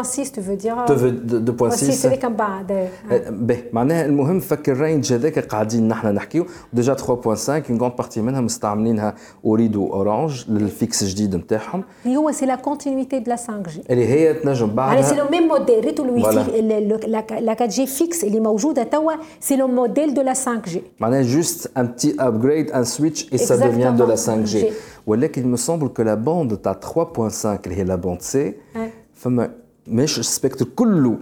2.6 0.03 0.29
تو 0.31 0.93
دير 0.93 1.71
2.6 1.71 2.05
هذيك 2.05 2.25
من 2.25 2.35
بعد 2.35 2.89
باهي 3.29 3.63
معناها 3.73 4.05
المهم 4.05 4.39
فك 4.39 4.69
ال 4.69 4.77
range 4.77 5.13
هذاك 5.13 5.39
قاعدين 5.39 5.87
نحن 5.87 6.07
نحكيو 6.07 6.45
déjà 6.73 6.95
3.5 6.95 7.49
on 7.49 7.77
compte 7.77 7.97
partie 7.97 8.21
منها 8.21 8.41
مستعملينها 8.41 9.15
أوريدو 9.45 9.75
و 9.75 9.85
Orange 9.85 10.45
لل 10.49 10.67
fixe 10.67 11.03
جديد 11.03 11.35
نتاعهم 11.35 11.83
اللي 12.05 12.17
هو 12.17 12.31
c'est 12.31 12.45
la 12.45 12.55
continuité 12.55 13.19
de 13.19 13.29
la 13.29 13.35
5G 13.35 13.81
اللي 13.89 14.07
هي 14.07 14.33
تنجم 14.33 14.67
بعدها 14.67 14.93
يعني 14.93 15.07
c'est 15.07 15.15
le 15.15 15.25
même 15.31 15.47
modèle 15.47 15.85
ريتو 15.85 16.03
الوي 16.03 16.23
في 16.23 16.61
la 17.07 17.51
4G 17.51 17.87
fixe 17.87 18.23
اللي 18.23 18.39
موجوده 18.39 18.83
توا 18.83 19.13
c'est 19.39 19.55
le 19.55 19.67
modèle 19.67 20.13
de 20.13 20.21
la 20.21 20.33
5G 20.33 20.83
معناها 20.99 21.21
juste 21.21 21.77
un 21.77 21.87
petit 21.87 22.15
upgrade 22.19 22.70
un 22.75 22.83
switch 22.83 23.33
et 23.33 23.37
ça 23.37 23.57
devient 23.57 24.01
de 24.01 24.05
la 24.05 24.15
5G. 24.25 24.65
ولكن 25.07 25.55
il 25.55 25.57
me 25.57 25.61
semble 25.61 25.89
que 25.93 26.03
la 26.03 26.15
bande 26.15 26.55
تاع 26.63 26.79
3.5 26.85 27.45
اللي 27.45 27.75
هي 27.75 27.83
la 27.83 27.95
bande 27.95 28.21
C 28.21 28.53
فما 29.13 29.51
مش 29.87 30.19
ال 30.19 30.25
spectre 30.25 30.65
كله 30.65 31.17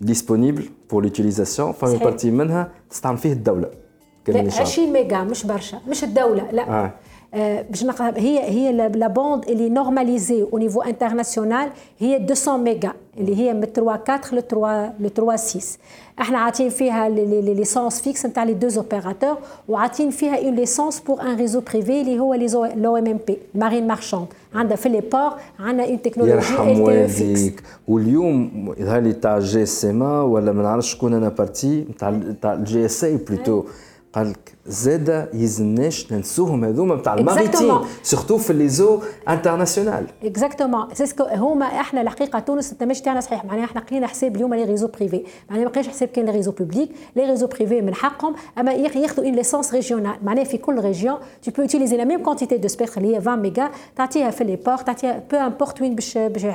ديسپونيبل 0.00 0.68
بور 0.90 1.02
لوتيليزاسيون 1.02 1.72
فما 1.72 1.96
partie 1.96 2.30
منها 2.30 2.68
تستعمل 2.90 3.18
فيه 3.18 3.32
الدولة 3.32 3.70
20 4.28 4.92
ميجا 4.92 5.24
مش 5.24 5.46
برشا 5.46 5.80
مش 5.88 6.04
الدولة 6.04 6.50
لا 6.50 6.84
آه. 6.84 6.92
باش 7.32 7.84
هي 8.00 8.50
هي 8.50 8.72
لا 8.72 9.08
بوند 9.08 9.48
اللي 9.48 9.68
نورماليزي 9.68 10.42
أو 10.42 10.58
نيفو 10.58 10.82
انترناسيونال 10.82 11.70
هي 11.98 12.18
200 12.18 12.56
ميجا 12.56 12.92
اللي 13.18 13.36
هي 13.36 13.54
من 13.54 13.64
3 13.64 13.82
4 13.82 14.22
ل 14.32 14.42
3 14.42 14.92
ل 15.00 15.10
3 15.10 15.36
6 15.36 15.78
إحنا 16.20 16.38
عاطين 16.38 16.68
فيها 16.68 17.08
لي 17.08 17.54
ليسونس 17.54 18.00
فيكس 18.00 18.26
نتاع 18.26 18.44
لي 18.44 18.54
دوز 18.54 18.78
اوبيراتور 18.78 19.36
وعاطين 19.68 20.10
فيها 20.10 20.36
اون 20.36 20.54
ليسونس 20.54 21.00
بور 21.00 21.22
ان 21.22 21.36
ريزو 21.36 21.60
بريفي 21.60 22.00
اللي 22.00 22.20
هو 22.20 22.34
لو 22.76 22.96
ام 22.96 23.06
ام 23.06 23.18
بي 23.26 23.38
مارين 23.54 23.86
مارشاند 23.86 24.26
عندها 24.54 24.76
في 24.76 24.88
لي 24.88 25.00
بور 25.00 25.30
عندنا 25.58 25.88
اون 25.88 26.02
تكنولوجي 26.02 26.36
يرحم 26.36 26.80
والديك 26.80 27.62
واليوم 27.88 28.74
يظهر 28.78 29.00
لي 29.00 29.12
تاع 29.12 29.38
جي 29.38 29.62
اس 29.62 29.84
ام 29.84 30.02
ولا 30.02 30.52
ما 30.52 30.62
نعرفش 30.62 30.92
شكون 30.92 31.14
أنا 31.14 31.28
بارتي 31.28 31.84
تاع 31.98 32.20
تاع 32.42 32.52
الجي 32.52 32.84
اس 32.84 33.04
اي 33.04 33.16
بلوتو 33.16 33.64
قال 34.12 34.30
لك 34.30 34.54
زاد 34.66 35.28
يزناش 35.34 36.12
ننسوهم 36.12 36.64
هذوما 36.64 36.94
نتاع 36.94 37.14
ال 37.14 37.21
maritime 37.21 37.78
surtout 38.02 38.38
في 38.38 38.52
لي 38.52 38.68
زو 38.68 39.00
انترناسيونال 39.28 40.06
اكزاكتومون 40.24 40.94
سيسكو 40.94 41.24
هما 41.24 41.66
إحنا 41.66 42.00
الحقيقة 42.00 42.38
تونس 42.38 42.72
التمش 42.72 43.00
تاعنا 43.00 43.20
صحيح. 43.20 43.44
معناها 43.44 43.64
إحنا 43.64 43.80
قلنا 43.80 44.06
حساب 44.06 44.36
اليوم 44.36 44.54
les 44.54 44.64
réseaux 44.64 44.88
privés 44.88 45.24
معناها 45.50 45.64
ما 45.64 45.70
قلناش 45.70 45.88
حساب 45.88 46.08
كان 46.08 46.24
les 46.24 46.30
réseaux 46.32 46.50
publics 46.50 46.90
les 47.16 47.24
réseaux 47.24 47.46
privés 47.46 47.80
من 47.80 47.94
حقهم. 47.94 48.34
أما 48.58 48.72
ياخذوا 48.72 49.24
une 49.24 49.34
licence 49.34 49.74
régionale 49.74 50.16
معناها 50.22 50.44
في 50.44 50.58
كل 50.58 50.80
région 50.80 51.16
tu 51.42 51.50
peux 51.50 51.68
utiliser 51.68 51.92
la 51.94 52.04
même 52.04 52.22
quantité 52.22 52.56
de 52.56 52.68
spectre 52.68 53.00
اللي 53.00 53.12
هي 53.12 53.18
20 53.18 53.38
ميجا 53.38 53.70
تعطيها 53.96 54.30
في 54.30 54.44
les 54.44 54.56
ports 54.56 54.76
تعطيها 54.76 55.22
peu 55.30 55.36
importe 55.36 55.82
وين 55.82 55.94
باش 55.94 56.18
باش 56.18 56.46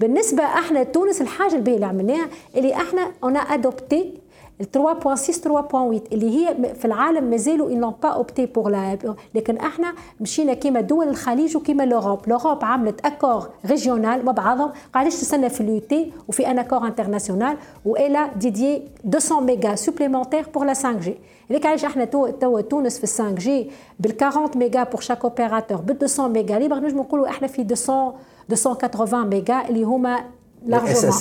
بالنسبة 0.00 0.42
إحنا 0.42 0.82
تونس 0.82 1.20
الحاجة 1.20 1.54
الباهية 1.54 1.74
اللي 1.76 1.86
عملناها 1.86 2.28
اللي 2.56 2.74
إحنا 2.74 3.10
اون 3.24 3.36
ادوبتي 3.36 4.17
3.6 4.62 4.66
3.8 4.66 6.12
اللي 6.12 6.30
هي 6.30 6.74
في 6.74 6.84
العالم 6.84 7.24
مازالوا 7.24 7.70
ils 7.70 7.80
n'ont 7.80 8.06
pas 8.06 8.18
opté 8.18 8.42
pour 8.46 8.68
la 8.70 9.08
لكن 9.34 9.56
إحنا 9.56 9.94
مشينا 10.20 10.54
كيما 10.54 10.80
دول 10.80 11.08
الخليج 11.08 11.56
وكيما 11.56 11.82
لوروب 11.82 12.28
لوروب 12.28 12.64
عملت 12.64 13.06
اكور 13.06 13.48
ريجيونال 13.66 14.24
مع 14.24 14.32
بعضهم 14.32 14.70
قاعدش 14.94 15.14
تستنى 15.14 15.48
في 15.48 15.60
اليو 15.60 15.78
تي 15.78 16.12
وفي 16.28 16.50
ان 16.50 16.58
اكور 16.58 16.86
انترناسيونال 16.86 17.56
والا 17.84 18.26
ديديي 18.36 18.82
200 19.04 19.40
ميجا 19.40 19.74
سوبليمونتير 19.74 20.46
بور 20.54 20.64
لا 20.64 20.74
5 20.74 20.92
جي 20.92 21.16
هذيك 21.50 21.66
علاش 21.66 21.84
إحنا 21.84 22.04
تو 22.04 22.28
تو 22.28 22.60
تونس 22.60 22.98
في 22.98 23.06
5 23.06 23.30
جي 23.30 23.70
بال 24.00 24.22
40 24.22 24.50
ميجا 24.56 24.82
بور 24.82 25.00
شاك 25.00 25.24
اوبيراتور 25.24 25.80
بال 25.80 25.96
200 26.02 26.28
ميجا 26.28 26.58
ليبر 26.58 26.76
نجم 26.76 26.98
نقولوا 26.98 27.28
إحنا 27.28 27.46
في 27.48 27.62
200 27.62 28.12
280 28.50 29.26
ميجا 29.26 29.68
اللي 29.68 29.84
هما 29.84 30.24
largement. 30.68 31.16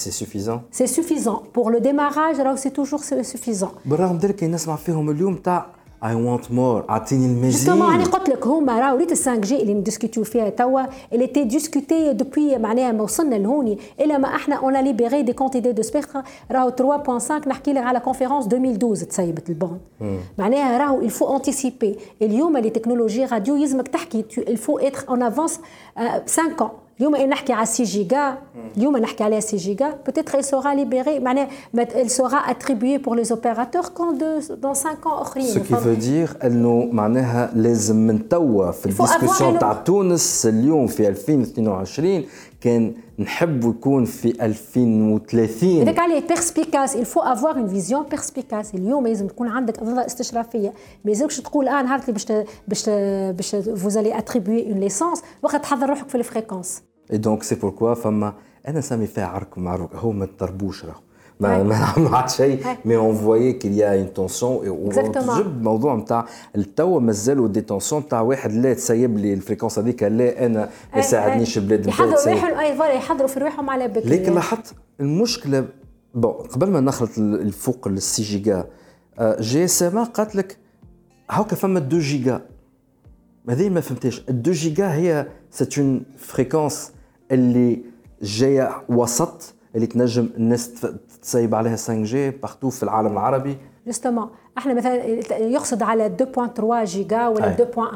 C'est 0.00 0.14
suffisant? 0.20 0.60
C'est 0.78 0.90
suffisant. 0.96 1.38
Pour 1.54 1.66
le 1.74 1.80
démarrage, 1.88 2.36
alors 2.42 2.58
c'est 2.62 2.74
toujours 2.80 3.02
suffisant. 3.04 3.72
بالرغم 3.84 4.18
ذلك 4.18 4.44
نسمع 4.44 4.76
فيهم 4.76 5.10
اليوم 5.10 5.34
تاع 5.34 5.66
I 6.04 6.14
want 6.14 6.50
more. 6.50 6.90
اعطيني 6.90 7.26
المزيد 7.26 7.50
جوستومون 7.50 7.94
أنا 7.94 8.04
قلت 8.04 8.28
لك 8.28 8.46
هما 8.46 8.80
راهو 8.80 8.96
ريت 8.96 9.10
5 9.10 9.36
جي 9.36 9.62
اللي 9.62 9.74
ندسكوتيو 9.74 10.24
فيها 10.24 10.50
توا 10.50 10.82
اللي 11.12 11.26
تي 11.26 11.44
ديسكوتي 11.44 12.12
دوبوي 12.12 12.58
معناها 12.58 12.92
ما 12.92 13.02
وصلنا 13.02 13.34
لهوني 13.34 13.78
الا 14.00 14.18
ما 14.18 14.28
إحنا 14.28 14.56
اون 14.56 14.84
ليبيري 14.84 15.22
دي 15.22 15.32
كونتيتي 15.32 15.72
دو 15.72 15.82
سبيكتر 15.82 16.22
راهو 16.50 16.70
3.5 17.18 17.48
نحكي 17.48 17.72
لك 17.72 17.82
على 17.82 18.00
كونفيرونس 18.00 18.46
2012 18.46 19.04
تسيبت 19.06 19.48
البوند 19.50 19.80
معناها 20.38 20.78
راهو 20.78 21.00
الفو 21.00 21.36
انتيسيبي 21.36 21.96
اليوم 22.22 22.56
les 22.56 22.70
technologies 22.70 23.24
radio 23.24 23.56
يلزمك 23.56 23.88
تحكي 23.88 24.24
il 24.38 24.51
faut 24.51 24.78
être 24.78 25.04
en 25.08 25.22
avance 25.22 25.60
5 25.96 26.42
ans. 26.60 26.81
اليوم 27.00 27.16
نحكي 27.16 27.52
على 27.52 27.66
6 27.66 27.84
جيجا 27.84 28.38
اليوم 28.76 28.96
نحكي 28.96 29.24
على 29.24 29.40
6 29.40 29.56
جيجا 29.56 29.98
peut-être 30.08 30.34
elle 30.34 30.44
sera 30.44 30.74
libérée. 30.74 31.20
معناها 31.20 31.48
elle 31.74 32.10
sera 32.10 32.38
attribuée 32.48 32.98
pour 32.98 33.14
les 33.14 33.32
opérateurs 33.32 33.92
quand 33.94 34.12
de, 34.12 34.56
dans 34.56 34.74
5 34.74 35.06
ans 35.06 35.20
اخرين 35.20 35.46
ce 35.46 35.58
qui 35.58 35.74
veut 35.74 35.96
dire 35.96 36.44
انه 36.44 36.88
معناها 36.92 37.50
لازم 37.54 37.96
من 37.96 38.28
توا 38.28 38.70
في 38.70 38.86
ال 38.86 38.92
discussion 38.92 39.58
تاع 39.58 39.72
تونس 39.72 40.46
اليوم 40.46 40.86
في 40.86 41.08
2022 41.08 42.24
كان 42.62 42.94
نحب 43.18 43.64
يكون 43.64 44.04
في 44.04 44.44
2030 44.44 45.80
هذاك 45.80 45.98
عليه 45.98 46.20
perspicace 46.20 46.96
faut 46.96 47.22
avoir 47.22 47.56
une 47.56 47.68
vision 47.76 48.16
perspicace. 48.16 48.74
اليوم 48.74 49.06
لازم 49.06 49.26
تكون 49.26 49.48
عندك 49.48 49.82
نظره 49.82 50.06
استشرافية. 50.06 50.72
ما 51.04 51.10
يلزمكش 51.10 51.40
تقول 51.40 51.68
آه 51.68 51.82
نهار 51.82 52.00
اللي 52.00 52.12
باش 52.12 52.26
باش 52.68 52.88
باش 53.36 53.56
vous 53.80 53.96
allez 53.96 54.18
attribuer 54.18 54.72
une 54.72 54.80
licence 54.80 55.22
وقت 55.42 55.56
تحضر 55.56 55.88
روحك 55.88 56.08
في 56.08 56.14
الفريكونس 56.14 56.82
اي 57.12 57.18
دونك 57.18 57.42
سي 57.42 57.54
بوركوا 57.54 57.94
فما 57.94 58.34
أنا 58.68 58.80
نسمي 58.80 59.06
فيها 59.06 59.26
عرك 59.26 59.58
معروك 59.58 59.94
هو 59.94 60.12
ما 60.12 60.26
تضربوش 60.26 60.84
راهو 60.84 61.00
ما 61.42 62.26
شيء 62.26 62.64
mais 62.84 62.96
on 62.96 63.14
voyait 63.14 63.52
qu'il 63.52 63.78
y 63.78 63.94
a 63.94 63.98
une 63.98 64.12
tension 64.14 64.68
وجب 64.68 65.62
موضوع 65.62 65.96
نتاع 65.96 66.26
التوا 66.56 67.00
مازالوا 67.00 67.48
des 67.48 67.60
tensions 67.60 68.02
نتاع 68.02 68.20
واحد 68.20 68.52
لا 68.52 68.74
تسيب 68.74 69.18
لي 69.18 69.34
ال 69.34 69.38
fréquences 69.38 69.78
هذيك 69.78 70.02
لا 70.02 70.46
أنا 70.46 70.68
ما 70.92 70.98
يساعدنيش 70.98 71.58
بلاد 71.58 71.86
يحضروا 71.86 72.24
روحهم 72.26 72.58
et 72.58 72.76
voilà 72.76 72.92
يحضروا 72.92 73.28
في 73.28 73.40
روحهم 73.40 73.70
على 73.70 73.88
بكري 73.88 74.10
لكن 74.10 74.34
لاحظت 74.34 74.74
المشكلة 75.00 75.64
bon 76.14 76.32
قبل 76.32 76.70
ما 76.70 76.80
نخلط 76.80 77.18
الفوق 77.18 77.88
ال 77.88 77.96
six 77.96 78.22
giga 78.22 78.66
GSM 79.20 80.04
قالت 80.04 80.36
لك 80.36 80.56
هاكا 81.30 81.56
فما 81.56 81.78
2 81.78 81.98
جيجا 82.02 82.40
هذه 83.48 83.68
ما 83.68 83.80
فهمتيش 83.80 84.18
ال 84.18 84.40
2 84.40 84.52
جيجا 84.52 84.94
هي 84.94 85.26
c'est 85.50 85.78
une 85.78 86.02
fréquence 86.18 86.92
اللي 87.30 87.82
جاية 88.22 88.82
وسط 88.88 89.54
اللي 89.74 89.86
تنجم 89.86 90.28
الناس 90.36 90.70
تسيب 91.22 91.54
عليها 91.54 91.76
5G 91.76 92.30
partout 92.30 92.70
في 92.70 92.82
العالم 92.82 93.12
العربي. 93.12 93.56
justement 93.86 94.28
إحنا 94.58 94.74
مثلا 94.74 94.94
يقصد 95.38 95.82
على 95.82 96.06
2.3 96.06 96.84
جيجا 96.84 97.28
ولا 97.28 97.56
2. 97.62 97.88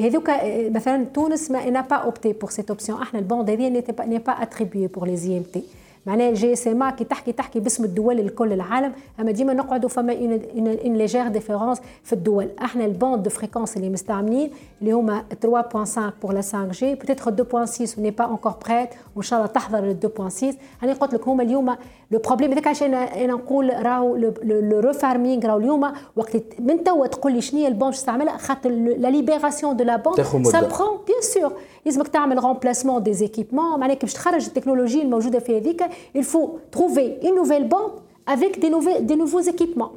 هذوك 0.00 0.30
مثلا 0.70 1.04
تونس 1.04 1.50
ما 1.50 1.70
n'a 1.70 1.84
pas 1.84 2.08
opté 2.08 2.34
pour 2.34 2.50
cette 2.52 2.70
option. 2.70 2.90
إحنا 2.90 3.18
ال 3.20 3.25
bande 3.25 3.50
هذه 3.50 3.82
n'est 3.82 4.20
pas 4.20 4.36
attribuée 4.44 4.88
pour 4.88 5.06
les 5.06 5.28
IMT 5.28 5.58
معناها 6.06 6.28
ال 6.28 6.52
GSM 6.52 6.90
كي 6.90 7.04
تحكي 7.04 7.32
تحكي 7.32 7.60
باسم 7.60 7.84
الدول 7.84 8.20
الكل 8.20 8.52
العالم 8.52 8.92
أما 9.20 9.30
ديما 9.30 9.52
نقعدوا 9.54 9.88
فما 9.88 10.12
une 10.12 10.96
légère 10.96 11.28
différence 11.28 11.78
في 12.04 12.12
الدول. 12.12 12.48
إحنا 12.62 12.84
ال 12.84 12.90
bande 12.90 13.22
de 13.22 13.30
fréquences 13.30 13.76
اللي 13.76 13.90
مستعملين 13.90 14.50
اللي 14.80 14.92
هما 14.92 15.24
3.5 15.44 16.00
pour 16.22 16.32
la 16.32 16.40
5G 16.40 16.94
peut-être 16.94 17.66
2.6 17.66 17.98
on 17.98 18.01
n'est 18.01 18.10
pas 18.10 18.30
encore 18.30 18.52
prêts 18.68 18.88
وان 19.16 19.22
شاء 19.22 19.38
الله 19.38 19.52
تحضر 19.52 19.78
ال 19.78 19.96
2.6 20.18 20.44
أنا 20.82 20.92
قلت 20.92 21.14
لك 21.14 21.28
هما 21.28 21.42
اليوم 21.42 21.76
le 22.10 22.18
problème 22.18 22.50
هذاك 22.52 22.66
علاش 22.66 22.82
أنا 22.82 23.24
أنا 23.24 23.32
نقول 23.32 23.86
راهو 23.86 24.16
le 24.42 24.80
refarming 24.80 25.46
راهو 25.46 25.58
اليوم 25.58 25.92
وقت 26.16 26.36
من 26.58 26.84
توا 26.84 27.06
تقول 27.06 27.32
لي 27.32 27.40
شنو 27.40 27.60
هي 27.60 27.68
ال 27.68 27.72
bande 27.72 27.92
تستعملها 27.92 28.36
خاطر 28.36 28.70
la 28.70 29.08
libération 29.08 29.76
de 29.76 29.84
la 29.84 29.96
bande 29.96 30.22
ça 30.22 30.60
prend 30.60 30.98
bien 31.06 31.20
sûr 31.20 31.52
لازمك 31.86 32.08
تعمل 32.08 32.38
remplacement 32.38 33.02
des 33.02 33.12
équipements 33.12 33.80
معناها 33.80 33.96
باش 33.96 34.12
تخرج 34.12 34.46
التكنولوجي 34.46 35.02
الموجودة 35.02 35.38
في 35.38 35.58
هذيك 35.58 35.89
il 36.14 36.24
faut 36.24 36.48
trouver 36.70 37.06
une 37.26 37.34
nouvelle 37.40 37.68
bande 37.68 37.94
avec 38.26 38.52
des, 38.62 38.70
nouveaux, 38.70 39.00
des 39.00 39.16
nouveaux 39.16 39.44
équipements. 39.52 39.92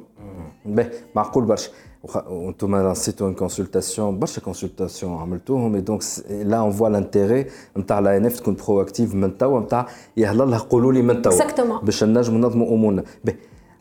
باهي 0.66 0.90
معقول 1.14 1.44
برشا 1.44 1.70
وأنتم 2.04 2.76
لانسيتو 2.76 3.24
une 3.24 3.34
consultation 3.34 4.18
برشا 4.18 4.40
consultations 4.40 5.12
عملتوهم 5.18 5.74
et 5.74 5.80
donc 5.80 6.02
là 6.30 6.56
on 6.56 6.72
voit 6.72 6.88
l'intérêt 6.88 7.46
نتاع 7.76 7.98
l'ANF 7.98 8.40
تكون 8.40 8.56
proactive 8.68 9.14
من 9.14 9.38
توا 9.38 9.60
نتاع 9.60 9.86
يهلا 10.16 10.44
لها 10.44 10.58
قولوا 10.58 10.92
لي 10.92 11.02
من 11.02 11.22
توا 11.22 11.78
باش 11.82 12.04
نجموا 12.04 12.38
ننظموا 12.38 12.68
امورنا 12.74 13.04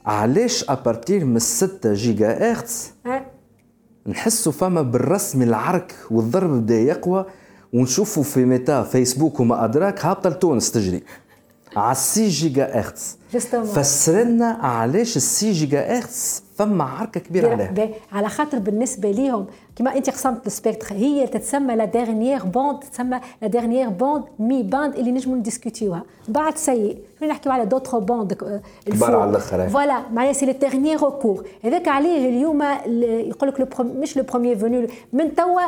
علاش 0.06 0.70
à 0.70 0.78
partir 0.78 1.26
من 1.26 1.40
6 1.40 1.94
جيجا 1.94 2.52
هرتز 2.52 2.92
نحسوا 4.08 4.52
فما 4.52 4.82
بالرسم 4.82 5.42
العرك 5.42 5.96
والضرب 6.12 6.50
بدا 6.50 6.76
يقوى 6.76 7.26
ونشوفوا 7.74 8.24
في 8.24 8.46
ميتا 8.46 8.84
فيسبوك 8.84 9.40
وما 9.40 9.66
أدراك 9.66 10.06
هابطة 10.06 10.30
لتونس 10.30 10.72
تجري. 10.72 11.04
على 11.78 11.96
6 11.96 12.28
جيجا 12.28 12.80
هرتز 12.80 13.18
فسر 13.74 14.24
لنا 14.24 14.46
علاش 14.62 15.18
ال 15.18 15.52
six 15.52 15.98
gigahertz 15.98 16.42
فما 16.56 16.84
عركة 16.84 17.20
كبيرة 17.20 17.50
عليها. 17.50 17.90
على 18.12 18.30
خاطر 18.30 18.60
بالنسبة 18.60 19.12
ليهم 19.12 19.46
كما 19.76 19.98
انت 19.98 20.10
قسمت 20.10 20.48
ال 20.48 20.54
spectre 20.54 20.96
هي 20.96 21.28
تتسمى 21.28 21.76
la 21.76 21.86
dernière 21.86 22.46
bande 22.46 22.80
تتسمى 22.80 23.20
la 23.42 23.48
dernière 23.48 23.90
bande 23.90 24.24
mais 24.40 24.64
bande 24.64 24.96
اللي 24.96 25.12
نجموا 25.12 25.38
نديسكوتيوها. 25.38 26.04
بعد 26.28 26.58
سيء 26.58 26.98
نحكيو 27.24 27.52
على 27.52 27.66
d'autres 27.66 28.00
bandes 28.00 28.34
كبار 28.86 29.16
على 29.16 29.30
الآخر 29.30 29.70
voilà 29.70 30.04
معناها 30.14 30.34
c'est 30.34 30.46
le 30.46 30.52
dernier 30.52 31.04
recours 31.04 31.48
هذاك 31.64 31.88
عليه 31.88 32.30
اليوم 32.30 32.62
يقول 33.30 33.50
لك 33.50 33.80
مش 33.80 34.18
le 34.18 34.24
premier 34.24 34.58
venu 34.58 34.88
من 35.14 35.36
توا 35.36 35.62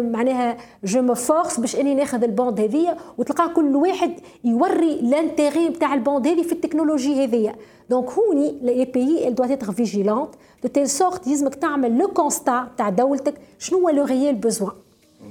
معناها 0.00 0.56
je 0.84 1.02
me 1.02 1.14
force 1.14 1.60
باش 1.60 1.76
اني 1.76 1.94
ناخذ 1.94 2.22
ال 2.24 2.30
bande 2.30 2.60
هذيا 2.60 2.96
وتلقى 3.18 3.48
كل 3.48 3.76
واحد 3.76 4.12
يوري 4.44 5.00
l'intérêt 5.02 5.68
نتاع 5.68 5.94
ال 5.94 5.99
bande 5.99 6.26
هذه 6.26 6.42
في 6.42 6.52
التكنولوجي 6.52 7.24
هذيا. 7.24 7.54
donc 7.90 8.10
هوني 8.10 8.58
les 8.62 8.84
pays 8.84 9.28
ils 9.28 9.34
doivent 9.34 9.50
être 9.50 9.72
vigilants 9.72 10.28
de 10.62 10.68
telle 10.68 10.88
sorte 10.88 11.26
يلزمك 11.26 11.54
تعمل 11.54 11.98
le 11.98 12.08
constat 12.08 12.68
تاع 12.78 12.88
دولتك 12.88 13.34
شنو 13.58 13.78
هو 13.78 13.88
le 13.88 14.04
réel 14.04 14.34
besoin 14.34 14.72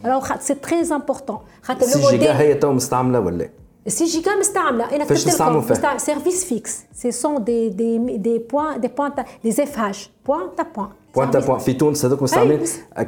alors 0.04 0.38
c'est 0.39 0.53
très 0.53 0.82
important 0.82 1.38
خاطر 1.62 2.01
le 2.01 2.10
giga 2.10 2.39
هي 2.39 2.54
تو 2.54 2.72
مستعمله 2.72 3.20
ولا 3.20 3.50
six 3.88 4.06
giga 4.06 4.36
مستعمله 4.36 4.96
أنا 4.96 5.06
فاش 5.06 5.28
نستعملوا 5.28 5.62
فيها 5.62 5.98
service 5.98 6.46
fixe 6.46 6.79
ce 6.94 7.12
sont 7.12 7.44
des 7.44 7.70
des 7.70 8.18
des 8.18 8.38
point 8.38 8.82
des 8.82 8.88
point 8.88 9.12
دي 9.44 9.50
اف 9.50 9.80
هاش 9.80 10.10
بوان 10.25 10.56
تا 10.58 10.63
بوان 10.75 10.89
بوان 11.16 11.32
تا 11.32 11.39
بوان 11.39 11.60
في 11.60 11.74
تونس 11.74 12.06
هذوك 12.06 12.22
مستعملين 12.22 12.60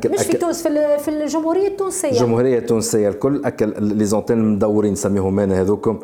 مش 0.06 0.20
في 0.22 0.38
تونس 0.38 0.68
في, 0.68 0.98
في 0.98 1.08
الجمهورية 1.08 1.68
التونسية. 1.68 2.10
الجمهورية 2.10 2.58
التونسية 2.58 3.10
الكل 3.10 3.46
أكل 3.46 3.74
les 3.84 4.06
antennes 4.06 4.38
مدورين 4.38 4.94
نسميهم 4.94 5.40
أنا 5.40 5.62
هذوكم 5.62 6.00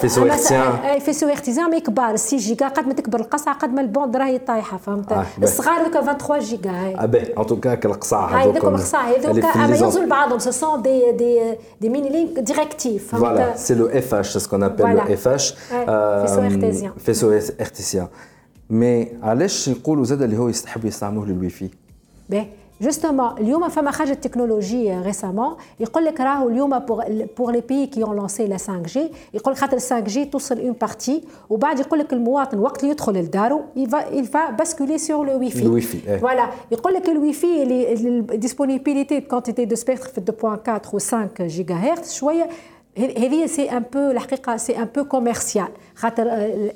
فيسو 0.00 0.22
ارتيزيان 0.22 0.72
أي 0.72 1.00
فيسو 1.00 1.28
ارتيزيان 1.28 1.70
مي 1.70 1.80
كبار 1.80 2.16
6 2.16 2.36
جيجا 2.36 2.68
قد 2.68 2.86
ما 2.86 2.92
تكبر 2.92 3.20
القصعة 3.20 3.54
قد 3.54 3.74
ما 3.74 3.80
ال 3.80 3.86
bande 3.86 4.16
راهي 4.16 4.38
طايحة 4.38 4.76
فهمت؟ 4.76 5.12
آه 5.12 5.26
الصغار 5.42 5.80
هذوك 5.80 5.92
23 5.92 6.40
جيجا 6.40 6.70
هاي. 6.70 7.06
باهي 7.06 7.32
en 7.38 7.46
tout 7.46 7.65
cas 7.65 7.80
القصع 7.84 8.26
هذوك 8.26 8.56
هذوك 8.56 8.64
القصع 8.64 9.02
هذوك 9.02 9.44
أما 9.44 9.76
يوصلوا 9.76 10.04
لبعضهم 10.04 10.38
سو 10.38 10.50
سون 10.50 10.82
دي 10.82 11.12
دي 11.12 11.56
دي 11.80 11.88
ميني 11.88 12.08
لينك 12.08 12.38
ديريكتيف 12.38 13.16
فوالا 13.16 13.56
سي 13.56 13.74
لو 13.74 13.86
اف 13.86 14.14
اش 14.14 14.38
سكون 14.38 14.62
ابل 14.62 14.84
لو 14.84 14.98
اف 14.98 15.28
اش 15.28 15.54
faisceaux 16.20 16.40
hertziens 16.40 16.92
faisceaux 16.98 17.32
hertziens 17.60 18.08
mais 18.70 19.08
علاش 19.22 19.68
يقولوا 19.68 20.04
زاد 20.04 20.22
اللي 20.22 20.38
هو 20.38 20.48
يستحبوا 20.48 20.88
يستعملوه 20.88 21.26
للوي 21.26 21.48
في 21.48 21.68
باهي 22.30 22.46
justement 22.80 23.38
اليوم 23.38 23.68
فما 23.68 23.90
خرجت 23.90 24.24
technologie 24.24 25.00
récemment 25.00 25.56
يقول 25.80 26.04
لك 26.04 26.20
راهو 26.20 26.48
اليوم 26.48 26.78
pour 27.38 27.50
les 27.52 27.60
pays 27.60 27.86
qui 27.86 28.02
ont 28.02 28.16
lancé 28.16 28.46
la 28.46 28.56
5G 28.56 29.10
يقول 29.34 29.54
لك 29.54 29.60
خاطر 29.60 29.78
5G 29.78 30.24
توصل 30.24 30.60
une 30.60 30.72
partie 30.72 31.22
وبعد 31.50 31.80
يقول 31.80 31.98
لك 31.98 32.12
المواطن 32.12 32.58
وقت 32.58 32.80
اللي 32.80 32.90
يدخل 32.90 33.12
لدارو 33.12 33.62
il 33.76 34.24
va 34.24 34.52
basculer 34.62 34.98
sur 34.98 35.24
le 35.24 35.34
wifi. 35.36 35.64
Le 35.64 35.68
wifi 35.68 35.98
voilà. 36.20 36.72
يقول 36.72 36.94
لك 36.94 37.08
ال 37.08 37.17
Wi-Fi 37.17 37.62
ال 38.32 38.38
disponibilité 38.38 39.20
quantité 39.20 39.64
de 39.64 39.74
spectre 39.76 40.08
في 40.08 40.20
2.4 40.20 40.94
و 40.94 40.98
5 40.98 41.28
جيجا 41.40 41.74
هرتز 41.74 42.12
شوية 42.12 42.48
هذه 42.98 43.46
c'est 43.46 43.70
un 43.70 43.84
peu 43.92 44.10
الحقيقة 44.10 44.56
c'est 44.56 44.78
un 44.78 44.88
peu 44.96 45.04
commercial 45.04 45.68
خاطر 45.94 46.24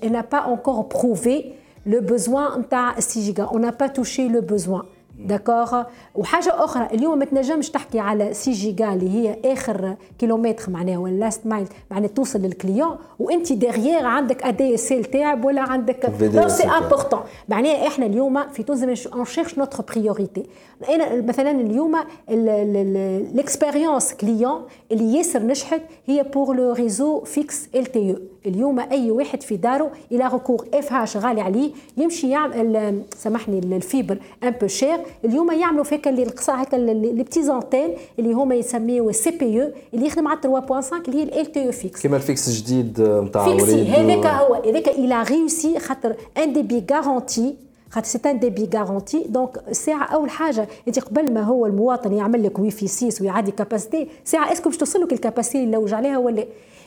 n'a 0.04 0.22
pas 0.22 0.46
encore 0.46 0.88
prouvé 0.88 1.61
le 1.86 2.00
besoin 2.00 2.58
نتاع 2.58 3.00
6 3.00 3.18
جيجا 3.20 3.46
on 3.46 3.58
n'a 3.58 3.72
pas 3.72 3.88
touché 3.88 4.28
le 4.28 4.40
besoin. 4.40 4.82
d'accord 5.18 5.82
وحاجه 6.14 6.64
أخرى 6.64 6.86
اليوم 6.94 7.18
ما 7.18 7.24
تنجمش 7.24 7.70
تحكي 7.70 7.98
على 7.98 8.34
6 8.34 8.52
جيجا 8.52 8.92
اللي 8.92 9.10
هي 9.10 9.38
آخر 9.52 9.96
كيلومتر 10.18 10.70
معناها 10.70 10.98
ولا 10.98 11.14
last 11.14 11.46
mile 11.46 11.66
معناها 11.90 12.08
توصل 12.08 12.38
لل 12.38 12.53
client 12.53 12.96
وانت 13.18 13.52
derrière 13.52 14.06
عندك 14.06 14.42
ADSL 14.42 15.04
تاعب 15.04 15.44
ولا 15.44 15.62
عندك 15.62 16.06
donc 16.06 16.48
c'est 16.48 16.68
important 16.68 17.20
معناها 17.48 17.86
إحنا 17.86 18.06
اليوم 18.06 18.48
في 18.48 18.62
تونس 18.62 19.06
on 19.06 19.24
cherche 19.24 19.58
notre 19.58 19.84
priorité 19.94 20.46
أنا 20.88 21.20
مثلا 21.20 21.50
اليوم 21.50 21.96
ال 22.28 22.45
expérience 22.45 24.14
client 24.14 24.62
اللي 24.92 25.16
ياسر 25.18 25.42
نجحت 25.42 25.82
هي 26.06 26.22
pour 26.22 26.56
le 26.56 26.72
réseau 26.72 27.20
fixe 27.20 27.68
LTE 27.74 28.16
اليوم 28.46 28.80
أي 28.80 29.10
واحد 29.10 29.42
في 29.42 29.56
داره 29.56 29.90
إلى 30.12 30.24
recours 30.24 30.66
FH 30.74 31.16
غالي 31.16 31.40
عليه 31.40 31.70
يمشي 31.96 32.30
يعمل 32.30 33.02
سامحني 33.16 33.58
ال 33.58 33.68
fibre 33.68 34.18
un 34.44 34.50
peu 34.50 34.66
chère 34.66 34.98
اليوم 35.24 35.52
يعملوا 35.52 35.84
فيك 35.84 36.08
اللي 36.08 36.22
القصا 36.22 36.62
هكا 36.62 36.76
les 36.76 37.22
petites 37.22 37.42
antennes 37.42 37.88
اللي 38.18 38.32
هما 38.32 38.54
يسميوه 38.54 39.12
CPE 39.12 39.70
اللي 39.94 40.06
يخدم 40.06 40.28
على 40.28 40.40
3.5 40.40 41.08
اللي 41.08 41.18
هي 41.18 41.40
LTE 41.40 41.72
fixe 41.72 42.02
كيما 42.02 42.16
ال 42.16 42.22
fixe 42.22 42.48
الجديد 42.48 43.00
نتاع 43.00 43.46
وليد 43.46 43.90
هذاك 43.90 44.26
هو 44.26 44.54
هذاك 44.54 44.88
il 44.88 45.22
a 45.22 45.30
réussi 45.30 45.78
خاطر 45.78 46.16
un 46.38 46.52
débit 46.52 46.84
garanti 46.92 47.54
خاطر 47.92 48.06
c'est 48.06 48.18
un 48.30 48.38
débit 48.38 48.68
garanti 48.74 49.24
donc 49.28 49.62
الساعة 49.68 50.04
أول 50.04 50.30
حاجة 50.30 50.68
أنت 50.88 50.98
قبل 50.98 51.32
ما 51.32 51.42
هو 51.42 51.66
المواطن 51.66 52.12
يعمل 52.12 52.42
لك 52.42 52.58
وي 52.58 52.70
في 52.70 52.86
6 52.88 53.24
ويعدي 53.24 53.50
capacité 53.50 54.08
ساعة 54.24 54.52
est-ce 54.52 54.63
que 54.63 54.68
باش 54.68 54.78
توصل 54.78 55.02
لك 55.02 55.12
ال 55.12 55.18
capacité 55.18 55.64
اللي 55.64 55.76
لوج 55.76 55.94
عليها 55.94 56.18
ولا؟ 56.18 56.46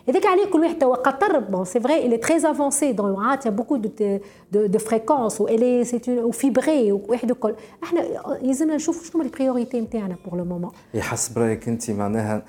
هذاك 0.09 0.25
عليه 0.25 0.45
كل 0.45 0.59
واحد 0.59 0.77
توا 0.77 0.95
قطر 0.95 1.39
bon 1.39 1.65
c'est 1.65 1.79
vrai 1.79 2.05
elle 2.05 2.17
est 2.17 2.26
très 2.26 2.37
avancée 2.37 2.91
donc 2.91 3.25
عاد 3.25 3.55
beaucoup 3.55 3.75
de 3.75 4.19
de, 4.51 4.65
de 4.65 4.79
fréquences 4.79 5.41
و 5.41 5.47
الي 5.47 5.83
سي 5.83 6.01
وفيبري 6.09 6.91
وواحد 6.91 7.31
الكل 7.31 7.55
إحنا 7.83 8.01
يلزمنا 8.41 8.75
نشوف 8.75 9.11
شنو 9.11 9.21
ال 9.21 9.28
priorité 9.28 9.81
نتاعنا 9.81 10.15
pour 10.25 10.39
le 10.39 10.45
moment 10.45 10.71
يحسب 10.93 11.37
رايك 11.37 11.67
انت 11.67 11.91
معناها 11.91 12.45